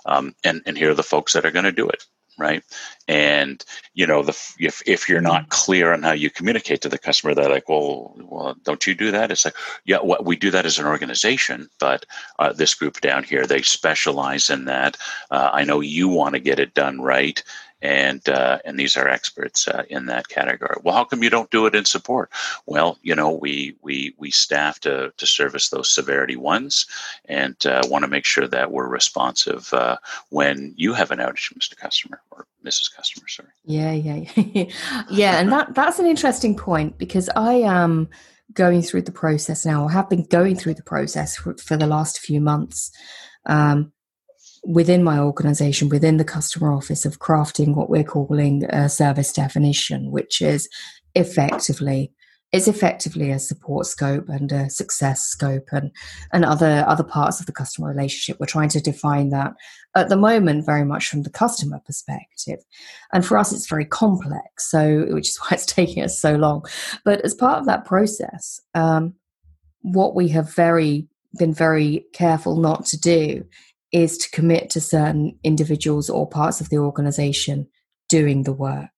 Um, 0.06 0.34
and 0.44 0.62
and 0.66 0.76
here 0.76 0.90
are 0.90 0.94
the 0.94 1.02
folks 1.02 1.32
that 1.32 1.44
are 1.44 1.50
going 1.50 1.64
to 1.64 1.72
do 1.72 1.88
it 1.88 2.04
right? 2.40 2.64
And 3.06 3.64
you 3.94 4.06
know, 4.06 4.22
the 4.22 4.36
if 4.58 4.82
if 4.86 5.08
you're 5.08 5.20
not 5.20 5.50
clear 5.50 5.92
on 5.92 6.02
how 6.02 6.12
you 6.12 6.30
communicate 6.30 6.80
to 6.82 6.88
the 6.88 6.98
customer, 6.98 7.34
they're 7.34 7.50
like, 7.50 7.68
"Well, 7.68 8.16
well, 8.18 8.56
don't 8.64 8.86
you 8.86 8.94
do 8.94 9.10
that?" 9.12 9.30
It's 9.30 9.44
like, 9.44 9.54
"Yeah, 9.84 9.98
well, 10.02 10.22
we 10.24 10.36
do 10.36 10.50
that 10.50 10.66
as 10.66 10.78
an 10.78 10.86
organization, 10.86 11.68
but 11.78 12.06
uh, 12.38 12.52
this 12.52 12.74
group 12.74 13.00
down 13.00 13.24
here, 13.24 13.46
they 13.46 13.62
specialize 13.62 14.48
in 14.50 14.64
that. 14.64 14.96
Uh, 15.30 15.50
I 15.52 15.64
know 15.64 15.80
you 15.80 16.08
want 16.08 16.34
to 16.34 16.40
get 16.40 16.58
it 16.58 16.74
done 16.74 17.00
right." 17.00 17.42
And 17.82 18.28
uh, 18.28 18.58
and 18.64 18.78
these 18.78 18.96
are 18.96 19.08
experts 19.08 19.68
uh, 19.68 19.84
in 19.88 20.06
that 20.06 20.28
category. 20.28 20.76
Well, 20.82 20.94
how 20.94 21.04
come 21.04 21.22
you 21.22 21.30
don't 21.30 21.50
do 21.50 21.66
it 21.66 21.74
in 21.74 21.84
support? 21.84 22.30
Well, 22.66 22.98
you 23.02 23.14
know, 23.14 23.30
we 23.30 23.76
we 23.82 24.14
we 24.18 24.30
staff 24.30 24.80
to 24.80 25.12
to 25.16 25.26
service 25.26 25.70
those 25.70 25.88
severity 25.90 26.36
ones, 26.36 26.86
and 27.26 27.56
uh, 27.66 27.82
want 27.86 28.04
to 28.04 28.10
make 28.10 28.24
sure 28.24 28.48
that 28.48 28.70
we're 28.70 28.88
responsive 28.88 29.72
uh, 29.72 29.96
when 30.28 30.74
you 30.76 30.92
have 30.94 31.10
an 31.10 31.18
outage, 31.18 31.52
Mr. 31.54 31.76
Customer 31.76 32.20
or 32.30 32.46
Mrs. 32.64 32.94
Customer. 32.94 33.26
Sorry. 33.28 33.48
Yeah, 33.64 33.92
yeah, 33.92 34.30
yeah, 35.10 35.40
and 35.40 35.52
that 35.52 35.74
that's 35.74 35.98
an 35.98 36.06
interesting 36.06 36.56
point 36.56 36.98
because 36.98 37.28
I 37.34 37.54
am 37.54 38.08
going 38.52 38.82
through 38.82 39.02
the 39.02 39.12
process 39.12 39.64
now. 39.64 39.86
I 39.86 39.92
have 39.92 40.10
been 40.10 40.24
going 40.24 40.56
through 40.56 40.74
the 40.74 40.82
process 40.82 41.36
for, 41.36 41.56
for 41.56 41.76
the 41.76 41.86
last 41.86 42.18
few 42.18 42.40
months. 42.40 42.90
Um, 43.46 43.92
within 44.64 45.02
my 45.02 45.18
organization, 45.18 45.88
within 45.88 46.16
the 46.16 46.24
customer 46.24 46.72
office, 46.72 47.04
of 47.04 47.18
crafting 47.18 47.74
what 47.74 47.90
we're 47.90 48.04
calling 48.04 48.64
a 48.64 48.88
service 48.88 49.32
definition, 49.32 50.10
which 50.10 50.40
is 50.40 50.68
effectively 51.14 52.12
is 52.52 52.66
effectively 52.66 53.30
a 53.30 53.38
support 53.38 53.86
scope 53.86 54.28
and 54.28 54.50
a 54.50 54.68
success 54.68 55.20
scope 55.22 55.68
and, 55.70 55.92
and 56.32 56.44
other 56.44 56.84
other 56.86 57.04
parts 57.04 57.38
of 57.38 57.46
the 57.46 57.52
customer 57.52 57.88
relationship. 57.88 58.38
We're 58.40 58.46
trying 58.46 58.70
to 58.70 58.80
define 58.80 59.30
that 59.30 59.52
at 59.94 60.08
the 60.08 60.16
moment 60.16 60.66
very 60.66 60.84
much 60.84 61.06
from 61.08 61.22
the 61.22 61.30
customer 61.30 61.80
perspective. 61.86 62.58
And 63.12 63.24
for 63.24 63.38
us 63.38 63.52
it's 63.52 63.68
very 63.68 63.84
complex, 63.84 64.70
so 64.70 65.06
which 65.10 65.28
is 65.28 65.38
why 65.40 65.48
it's 65.52 65.66
taking 65.66 66.02
us 66.02 66.20
so 66.20 66.34
long. 66.34 66.64
But 67.04 67.20
as 67.24 67.34
part 67.34 67.60
of 67.60 67.66
that 67.66 67.84
process, 67.84 68.60
um, 68.74 69.14
what 69.82 70.14
we 70.14 70.28
have 70.28 70.54
very 70.54 71.06
been 71.38 71.54
very 71.54 72.04
careful 72.12 72.56
not 72.56 72.84
to 72.86 72.98
do 72.98 73.44
is 73.92 74.18
to 74.18 74.30
commit 74.30 74.70
to 74.70 74.80
certain 74.80 75.38
individuals 75.44 76.08
or 76.08 76.28
parts 76.28 76.60
of 76.60 76.68
the 76.68 76.78
organization 76.78 77.68
doing 78.08 78.42
the 78.42 78.52
work 78.52 78.90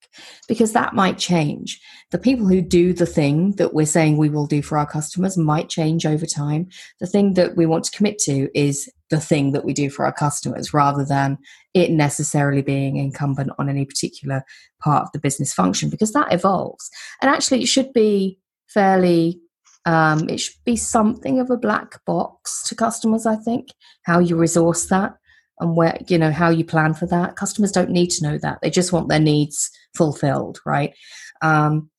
because 0.49 0.73
that 0.73 0.95
might 0.95 1.19
change. 1.19 1.81
The 2.11 2.19
people 2.19 2.47
who 2.47 2.61
do 2.61 2.93
the 2.93 3.07
thing 3.07 3.53
that 3.53 3.73
we're 3.73 3.87
saying 3.87 4.17
we 4.17 4.29
will 4.29 4.47
do 4.47 4.63
for 4.63 4.77
our 4.77 4.87
customers 4.87 5.39
might 5.39 5.69
change 5.69 6.05
over 6.05 6.27
time. 6.27 6.69
The 7.01 7.07
thing 7.07 7.35
that 7.35 7.57
we 7.57 7.67
want 7.67 7.85
to 7.85 7.97
commit 7.97 8.19
to 8.21 8.49
is 8.59 8.91
the 9.11 9.21
thing 9.21 9.53
that 9.53 9.65
we 9.65 9.73
do 9.73 9.91
for 9.91 10.05
our 10.05 10.13
customers 10.13 10.75
rather 10.75 11.05
than 11.05 11.39
it 11.75 11.91
necessarily 11.91 12.63
being 12.63 12.97
incumbent 12.97 13.51
on 13.59 13.69
any 13.69 13.85
particular 13.85 14.43
part 14.83 15.05
of 15.05 15.13
the 15.13 15.19
business 15.19 15.53
function 15.53 15.91
because 15.91 16.13
that 16.13 16.33
evolves. 16.33 16.91
And 17.21 17.31
actually, 17.31 17.63
it 17.63 17.69
should 17.69 17.93
be 17.93 18.39
fairly 18.69 19.41
um, 19.85 20.29
it 20.29 20.39
should 20.39 20.65
be 20.65 20.77
something 20.77 21.41
of 21.41 21.51
a 21.51 21.57
black 21.57 22.05
box 22.05 22.63
to 22.69 22.75
customers, 22.75 23.27
I 23.27 23.37
think, 23.37 23.69
how 24.05 24.19
you 24.19 24.37
resource 24.37 24.87
that 24.87 25.17
and 25.59 25.77
where, 25.77 25.99
you 26.09 26.19
know, 26.19 26.31
how 26.31 26.51
you 26.51 26.65
plan 26.65 26.95
for 26.95 27.07
that. 27.07 27.37
Customers 27.37 27.73
don't 27.73 27.91
need 27.91 28.11
to 28.11 28.25
know 28.25 28.39
that. 28.39 28.59
They 28.63 28.71
just 28.71 28.93
want 28.93 29.09
their 29.09 29.21
needs 29.21 29.71
fulfilled, 29.95 30.61
right? 30.65 30.95
Um, 31.41 31.91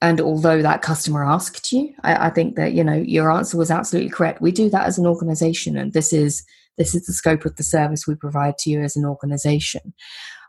and 0.00 0.20
although 0.20 0.62
that 0.62 0.82
customer 0.82 1.24
asked 1.24 1.72
you, 1.72 1.92
I, 2.02 2.26
I 2.26 2.30
think 2.30 2.56
that, 2.56 2.72
you 2.72 2.84
know, 2.84 2.96
your 2.96 3.30
answer 3.30 3.56
was 3.56 3.70
absolutely 3.70 4.10
correct. 4.10 4.42
We 4.42 4.52
do 4.52 4.68
that 4.70 4.86
as 4.86 4.98
an 4.98 5.06
organization 5.06 5.76
and 5.76 5.92
this 5.92 6.12
is, 6.12 6.44
this 6.76 6.94
is 6.94 7.06
the 7.06 7.14
scope 7.14 7.44
of 7.44 7.56
the 7.56 7.62
service 7.62 8.06
we 8.06 8.14
provide 8.14 8.58
to 8.58 8.70
you 8.70 8.82
as 8.82 8.96
an 8.96 9.06
organization. 9.06 9.94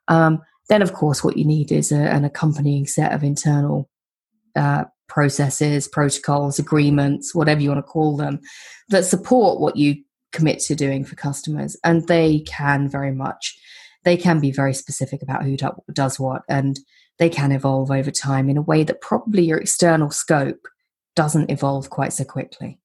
Um, 0.10 0.42
then, 0.70 0.82
of 0.82 0.94
course, 0.94 1.24
what 1.24 1.38
you 1.38 1.46
need 1.46 1.72
is 1.72 1.92
a, 1.92 1.98
an 1.98 2.26
accompanying 2.26 2.88
set 2.88 3.14
of 3.14 3.24
internal 3.24 3.90
uh, 4.56 4.86
processes, 5.18 5.88
protocols, 5.88 6.60
agreements, 6.60 7.34
whatever 7.34 7.60
you 7.60 7.70
want 7.70 7.84
to 7.84 7.92
call 7.92 8.16
them, 8.16 8.40
that 8.90 9.04
support 9.04 9.60
what 9.60 9.76
you 9.76 9.96
commit 10.32 10.60
to 10.60 10.76
doing 10.76 11.04
for 11.04 11.16
customers. 11.16 11.76
And 11.84 12.08
they 12.08 12.42
can 12.42 12.88
very 12.88 13.12
much, 13.12 13.58
they 14.04 14.16
can 14.16 14.40
be 14.40 14.52
very 14.52 14.76
specific 14.76 15.24
about 15.24 15.44
who 15.44 15.58
do, 15.58 15.72
does 15.92 16.20
what, 16.20 16.44
and 16.48 16.80
they 17.18 17.30
can 17.30 17.52
evolve 17.52 17.90
over 17.90 18.12
time 18.12 18.48
in 18.48 18.58
a 18.58 18.62
way 18.62 18.84
that 18.84 19.02
probably 19.02 19.44
your 19.44 19.58
external 19.58 20.12
scope 20.12 20.68
doesn't 21.16 21.50
evolve 21.50 21.90
quite 21.90 22.14
so 22.14 22.24
quickly. 22.24 22.78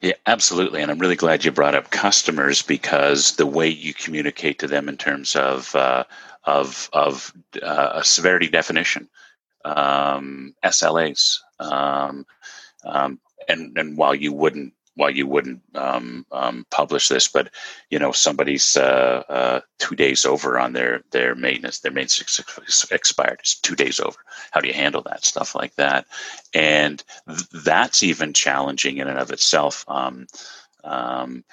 Yeah, 0.00 0.12
absolutely. 0.26 0.82
And 0.82 0.90
I'm 0.92 1.00
really 1.00 1.16
glad 1.16 1.44
you 1.44 1.50
brought 1.50 1.74
up 1.74 1.90
customers 1.90 2.62
because 2.62 3.32
the 3.32 3.46
way 3.46 3.66
you 3.66 3.92
communicate 3.92 4.60
to 4.60 4.68
them 4.68 4.88
in 4.88 4.96
terms 4.96 5.34
of 5.34 5.74
uh, 5.74 6.04
of 6.44 6.88
of 6.92 7.32
uh, 7.60 7.90
a 7.94 8.04
severity 8.04 8.46
definition, 8.46 9.08
um, 9.66 10.54
SLAs. 10.64 11.38
Um, 11.58 12.26
um, 12.84 13.20
and 13.48 13.76
and 13.76 13.96
while 13.96 14.14
you 14.14 14.32
wouldn't 14.32 14.72
while 14.94 15.10
you 15.10 15.26
wouldn't 15.26 15.60
um, 15.74 16.24
um, 16.32 16.66
publish 16.70 17.08
this, 17.08 17.28
but 17.28 17.50
you 17.90 17.98
know 17.98 18.12
somebody's 18.12 18.76
uh, 18.76 19.22
uh, 19.28 19.60
two 19.78 19.94
days 19.94 20.24
over 20.24 20.58
on 20.58 20.72
their 20.72 21.02
their 21.10 21.34
maintenance, 21.34 21.80
their 21.80 21.92
maintenance 21.92 22.40
expired. 22.90 23.38
It's 23.40 23.60
two 23.60 23.76
days 23.76 24.00
over. 24.00 24.18
How 24.52 24.60
do 24.60 24.68
you 24.68 24.74
handle 24.74 25.02
that 25.02 25.24
stuff 25.24 25.54
like 25.54 25.74
that? 25.76 26.06
And 26.54 27.02
th- 27.28 27.64
that's 27.64 28.02
even 28.02 28.32
challenging 28.32 28.98
in 28.98 29.08
and 29.08 29.18
of 29.18 29.30
itself. 29.30 29.84
Um, 29.88 30.26
um, 30.84 31.44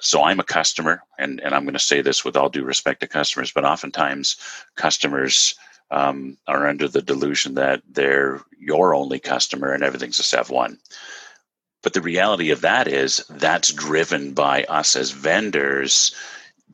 so 0.00 0.22
I'm 0.22 0.40
a 0.40 0.44
customer, 0.44 1.02
and, 1.18 1.40
and 1.40 1.54
I'm 1.54 1.64
going 1.64 1.74
to 1.74 1.78
say 1.78 2.00
this 2.00 2.24
with 2.24 2.36
all 2.36 2.48
due 2.48 2.64
respect 2.64 3.00
to 3.00 3.06
customers, 3.06 3.52
but 3.52 3.66
oftentimes 3.66 4.36
customers 4.76 5.54
um, 5.90 6.36
are 6.46 6.66
under 6.66 6.88
the 6.88 7.02
delusion 7.02 7.54
that 7.54 7.82
they're 7.90 8.42
your 8.58 8.94
only 8.94 9.18
customer 9.18 9.72
and 9.72 9.82
everything's 9.82 10.18
a 10.18 10.22
Sev 10.22 10.50
one. 10.50 10.78
But 11.82 11.94
the 11.94 12.02
reality 12.02 12.50
of 12.50 12.62
that 12.62 12.88
is 12.88 13.24
that's 13.30 13.72
driven 13.72 14.32
by 14.32 14.64
us 14.64 14.96
as 14.96 15.10
vendors 15.10 16.14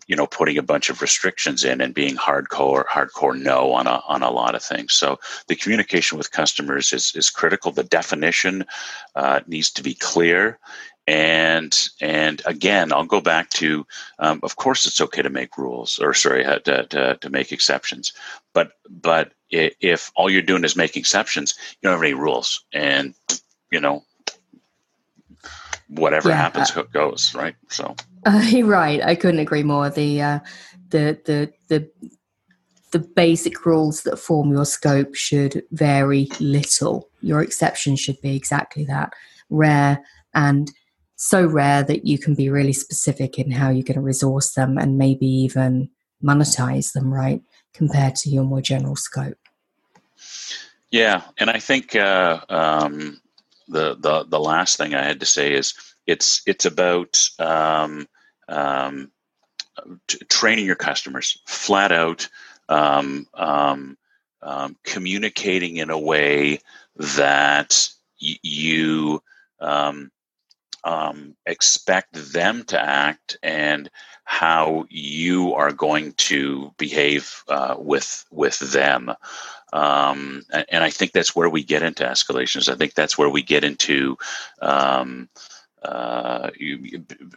you 0.07 0.17
know, 0.17 0.27
putting 0.27 0.59
a 0.59 0.63
bunch 0.63 0.91
of 0.91 1.01
restrictions 1.01 1.65
in 1.65 1.81
and 1.81 1.95
being 1.95 2.17
hardcore, 2.17 2.85
hardcore 2.87 3.41
no 3.41 3.73
on 3.73 3.87
a 3.87 4.03
on 4.07 4.23
a 4.23 4.31
lot 4.31 4.55
of 4.55 4.63
things. 4.63 4.93
So 4.93 5.19
the 5.49 5.57
communication 5.57 6.19
with 6.19 6.31
customers 6.31 6.93
is 6.93 7.13
is 7.15 7.31
critical. 7.31 7.71
The 7.71 7.85
definition 7.85 8.67
uh, 9.15 9.41
needs 9.47 9.71
to 9.73 9.83
be 9.83 9.95
clear, 9.95 10.59
and 11.07 11.89
and 12.01 12.41
again, 12.47 12.93
I'll 12.93 13.05
go 13.05 13.21
back 13.21 13.51
to, 13.51 13.87
um, 14.19 14.41
of 14.43 14.57
course, 14.57 14.87
it's 14.87 15.01
okay 15.01 15.23
to 15.23 15.31
make 15.31 15.59
rules 15.59 15.99
or 15.99 16.15
sorry 16.15 16.45
to, 16.45 16.87
to, 16.87 17.19
to 17.21 17.31
make 17.31 17.53
exceptions, 17.53 18.13
but 18.53 18.73
but 18.89 19.33
if 19.51 20.11
all 20.17 20.31
you're 20.31 20.43
doing 20.43 20.65
is 20.65 20.77
making 20.77 21.01
exceptions, 21.01 21.55
you 21.71 21.89
don't 21.89 21.93
have 21.93 22.03
any 22.03 22.15
rules, 22.15 22.65
and 22.73 23.15
you 23.71 23.81
know 23.81 24.03
whatever 25.89 26.31
yeah, 26.31 26.37
happens 26.37 26.75
uh, 26.77 26.83
goes 26.93 27.35
right? 27.35 27.57
So. 27.69 27.95
Uh, 28.27 28.63
right. 28.65 29.03
I 29.03 29.17
couldn't 29.17 29.41
agree 29.41 29.65
more. 29.65 29.91
The 29.91 30.23
uh, 30.23 30.39
the 30.89 31.21
the 31.27 31.53
the 31.69 31.91
the 32.93 33.01
basic 33.01 33.67
rules 33.67 34.05
that 34.05 34.17
form 34.17 34.51
your 34.51 34.65
scope 34.65 35.15
should 35.15 35.63
vary 35.73 36.31
little. 36.41 37.11
Your 37.21 37.43
exceptions 37.43 38.01
should 38.01 38.19
be 38.23 38.35
exactly 38.35 38.87
that 38.87 39.13
rare 39.51 40.03
and 40.33 40.73
so 41.17 41.47
rare 41.47 41.83
that 41.83 42.07
you 42.07 42.19
can 42.19 42.35
be 42.35 42.49
really 42.51 42.73
specific 42.73 43.39
in 43.39 43.51
how 43.51 43.71
you're 43.71 43.83
going 43.83 43.95
to 43.95 44.01
resource 44.01 44.53
them 44.55 44.79
and 44.79 44.99
maybe 44.99 45.27
even 45.27 45.91
monetize 46.23 46.93
them 46.93 47.13
right 47.13 47.43
compared 47.73 48.15
to 48.17 48.31
your 48.31 48.45
more 48.45 48.61
general 48.63 48.97
scope. 48.97 49.37
Yeah 50.91 51.23
and 51.39 51.51
i 51.51 51.59
think 51.59 51.97
uh, 51.97 52.41
um, 52.49 53.21
the 53.69 53.95
the 53.97 54.25
the 54.25 54.41
last 54.41 54.77
thing 54.77 54.95
I 54.95 55.03
had 55.03 55.21
to 55.21 55.27
say 55.27 55.53
is 55.55 55.75
it's 56.07 56.43
it's 56.47 56.65
about 56.65 57.29
um, 57.39 58.07
um, 58.49 59.11
t- 60.07 60.19
training 60.29 60.67
your 60.67 60.77
customers 60.77 61.39
flat 61.47 61.93
out, 61.93 62.29
um, 62.69 63.27
um, 63.35 63.97
um 64.43 64.77
communicating 64.85 65.77
in 65.77 65.91
a 65.91 65.99
way 65.99 66.61
that 66.97 67.89
y- 68.21 68.39
you 68.43 69.23
um, 70.85 71.35
expect 71.47 72.33
them 72.33 72.65
to 72.65 72.81
act 72.81 73.39
and 73.43 73.91
how 74.25 74.87
you 74.89 75.55
are 75.55 75.73
going 75.73 76.13
to 76.13 76.73
behave 76.79 77.43
uh, 77.49 77.77
with 77.79 78.25
with 78.31 78.59
them. 78.59 79.13
Um, 79.73 80.43
and 80.69 80.85
I 80.85 80.91
think 80.91 81.13
that's 81.13 81.35
where 81.35 81.49
we 81.49 81.65
get 81.65 81.83
into 81.83 82.05
escalations. 82.05 82.73
I 82.73 82.77
think 82.77 82.95
that's 82.95 83.19
where 83.19 83.29
we 83.29 83.43
get 83.43 83.65
into 83.65 84.17
um, 84.63 85.29
uh, 85.85 86.51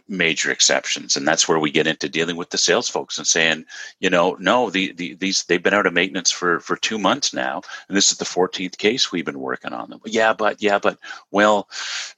major 0.08 0.50
exceptions, 0.50 1.16
and 1.16 1.26
that's 1.26 1.48
where 1.48 1.58
we 1.58 1.70
get 1.70 1.86
into 1.86 2.08
dealing 2.08 2.36
with 2.36 2.50
the 2.50 2.58
sales 2.58 2.88
folks 2.88 3.18
and 3.18 3.26
saying, 3.26 3.64
you 4.00 4.08
know, 4.08 4.36
no, 4.40 4.70
the, 4.70 4.92
the, 4.92 5.14
these 5.14 5.44
they've 5.44 5.62
been 5.62 5.74
out 5.74 5.86
of 5.86 5.92
maintenance 5.92 6.30
for 6.30 6.60
for 6.60 6.76
two 6.76 6.98
months 6.98 7.34
now, 7.34 7.60
and 7.88 7.96
this 7.96 8.10
is 8.10 8.18
the 8.18 8.24
14th 8.24 8.78
case 8.78 9.12
we've 9.12 9.24
been 9.24 9.40
working 9.40 9.72
on 9.72 9.90
them. 9.90 10.00
Yeah, 10.04 10.32
but 10.32 10.62
yeah, 10.62 10.78
but 10.78 10.98
well, 11.30 11.68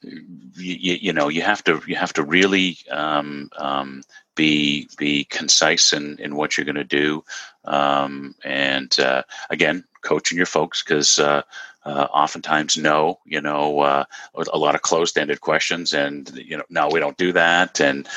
you, 0.01 0.95
you 1.01 1.13
know, 1.13 1.27
you 1.27 1.41
have 1.41 1.63
to 1.65 1.81
you 1.85 1.95
have 1.95 2.13
to 2.13 2.23
really 2.23 2.77
um, 2.89 3.49
um, 3.57 4.01
be 4.35 4.87
be 4.97 5.25
concise 5.25 5.93
in, 5.93 6.17
in 6.19 6.35
what 6.35 6.57
you're 6.57 6.65
going 6.65 6.75
to 6.75 6.83
do, 6.83 7.23
um, 7.65 8.35
and 8.43 8.99
uh, 8.99 9.23
again, 9.49 9.83
coaching 10.01 10.37
your 10.37 10.45
folks 10.45 10.83
because 10.83 11.19
uh, 11.19 11.41
uh, 11.83 12.07
oftentimes 12.13 12.77
no, 12.77 13.19
you 13.25 13.41
know, 13.41 13.79
uh, 13.79 14.03
a 14.35 14.57
lot 14.57 14.75
of 14.75 14.81
closed-ended 14.81 15.41
questions, 15.41 15.93
and 15.93 16.29
you 16.35 16.57
know, 16.57 16.63
no, 16.69 16.89
we 16.89 16.99
don't 16.99 17.17
do 17.17 17.33
that, 17.33 17.81
and 17.81 18.07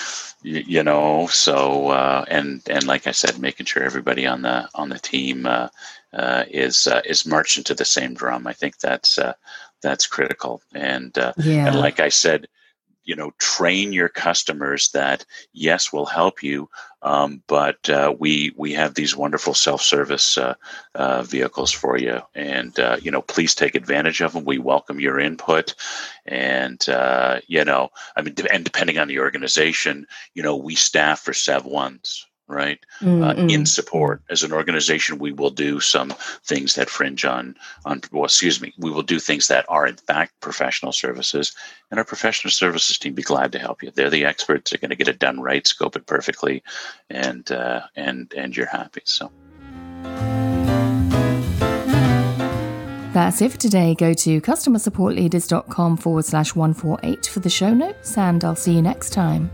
you, 0.42 0.62
you 0.66 0.82
know, 0.82 1.26
so 1.28 1.88
uh, 1.88 2.24
and 2.28 2.62
and 2.68 2.86
like 2.86 3.06
I 3.06 3.12
said, 3.12 3.38
making 3.38 3.66
sure 3.66 3.82
everybody 3.82 4.26
on 4.26 4.42
the 4.42 4.68
on 4.74 4.90
the 4.90 4.98
team 4.98 5.46
uh, 5.46 5.68
uh, 6.12 6.44
is 6.50 6.86
is 7.06 7.26
marching 7.26 7.64
to 7.64 7.74
the 7.74 7.84
same 7.84 8.14
drum. 8.14 8.46
I 8.46 8.52
think 8.52 8.78
that's 8.78 9.18
that's 9.82 10.06
critical, 10.06 10.60
and 10.74 11.12
yeah. 11.38 11.66
and 11.66 11.78
like 11.78 12.00
I 12.00 12.10
said 12.10 12.48
you 13.04 13.16
know 13.16 13.32
train 13.38 13.92
your 13.92 14.08
customers 14.08 14.90
that 14.92 15.24
yes 15.52 15.92
we'll 15.92 16.06
help 16.06 16.42
you 16.42 16.68
um, 17.04 17.42
but 17.46 17.88
uh, 17.90 18.14
we 18.18 18.52
we 18.56 18.72
have 18.72 18.94
these 18.94 19.14
wonderful 19.14 19.52
self-service 19.52 20.38
uh, 20.38 20.54
uh, 20.94 21.22
vehicles 21.22 21.70
for 21.70 21.98
you. 21.98 22.20
And 22.34 22.78
uh, 22.80 22.96
you 23.00 23.10
know 23.10 23.20
please 23.20 23.54
take 23.54 23.74
advantage 23.74 24.22
of 24.22 24.32
them 24.32 24.44
we 24.44 24.58
welcome 24.58 24.98
your 24.98 25.20
input. 25.20 25.74
And 26.26 26.86
uh, 26.88 27.40
you 27.46 27.64
know 27.64 27.90
i 28.16 28.22
mean 28.22 28.34
and 28.50 28.64
depending 28.64 28.98
on 28.98 29.08
the 29.08 29.18
organization 29.20 30.06
you 30.32 30.42
know 30.42 30.56
we 30.56 30.74
staff 30.74 31.20
for 31.20 31.34
sev 31.34 31.66
ones 31.66 32.26
right? 32.46 32.78
Uh, 33.02 33.34
in 33.36 33.66
support 33.66 34.22
as 34.30 34.42
an 34.42 34.52
organization, 34.52 35.18
we 35.18 35.32
will 35.32 35.50
do 35.50 35.80
some 35.80 36.12
things 36.44 36.74
that 36.74 36.90
fringe 36.90 37.24
on 37.24 37.56
on. 37.84 38.00
Well, 38.12 38.24
excuse 38.24 38.60
me, 38.60 38.72
we 38.78 38.90
will 38.90 39.02
do 39.02 39.18
things 39.18 39.48
that 39.48 39.64
are 39.68 39.86
in 39.86 39.96
fact 39.96 40.38
professional 40.40 40.92
services, 40.92 41.54
and 41.90 41.98
our 41.98 42.04
professional 42.04 42.50
services 42.50 42.98
team 42.98 43.14
be 43.14 43.22
glad 43.22 43.52
to 43.52 43.58
help 43.58 43.82
you. 43.82 43.90
They're 43.90 44.10
the 44.10 44.24
experts. 44.24 44.70
They're 44.70 44.78
going 44.78 44.90
to 44.90 44.96
get 44.96 45.08
it 45.08 45.18
done 45.18 45.40
right, 45.40 45.66
scope 45.66 45.96
it 45.96 46.06
perfectly, 46.06 46.62
and 47.10 47.50
uh, 47.50 47.82
and 47.96 48.32
and 48.36 48.56
you're 48.56 48.66
happy. 48.66 49.02
So. 49.04 49.30
That's 53.14 53.40
it 53.40 53.52
for 53.52 53.58
today. 53.58 53.94
Go 53.94 54.12
to 54.12 54.40
customersupportleaders.com 54.40 55.98
forward 55.98 56.24
slash 56.24 56.56
148 56.56 57.26
for 57.26 57.38
the 57.38 57.48
show 57.48 57.72
notes, 57.72 58.18
and 58.18 58.42
I'll 58.44 58.56
see 58.56 58.72
you 58.72 58.82
next 58.82 59.10
time. 59.10 59.52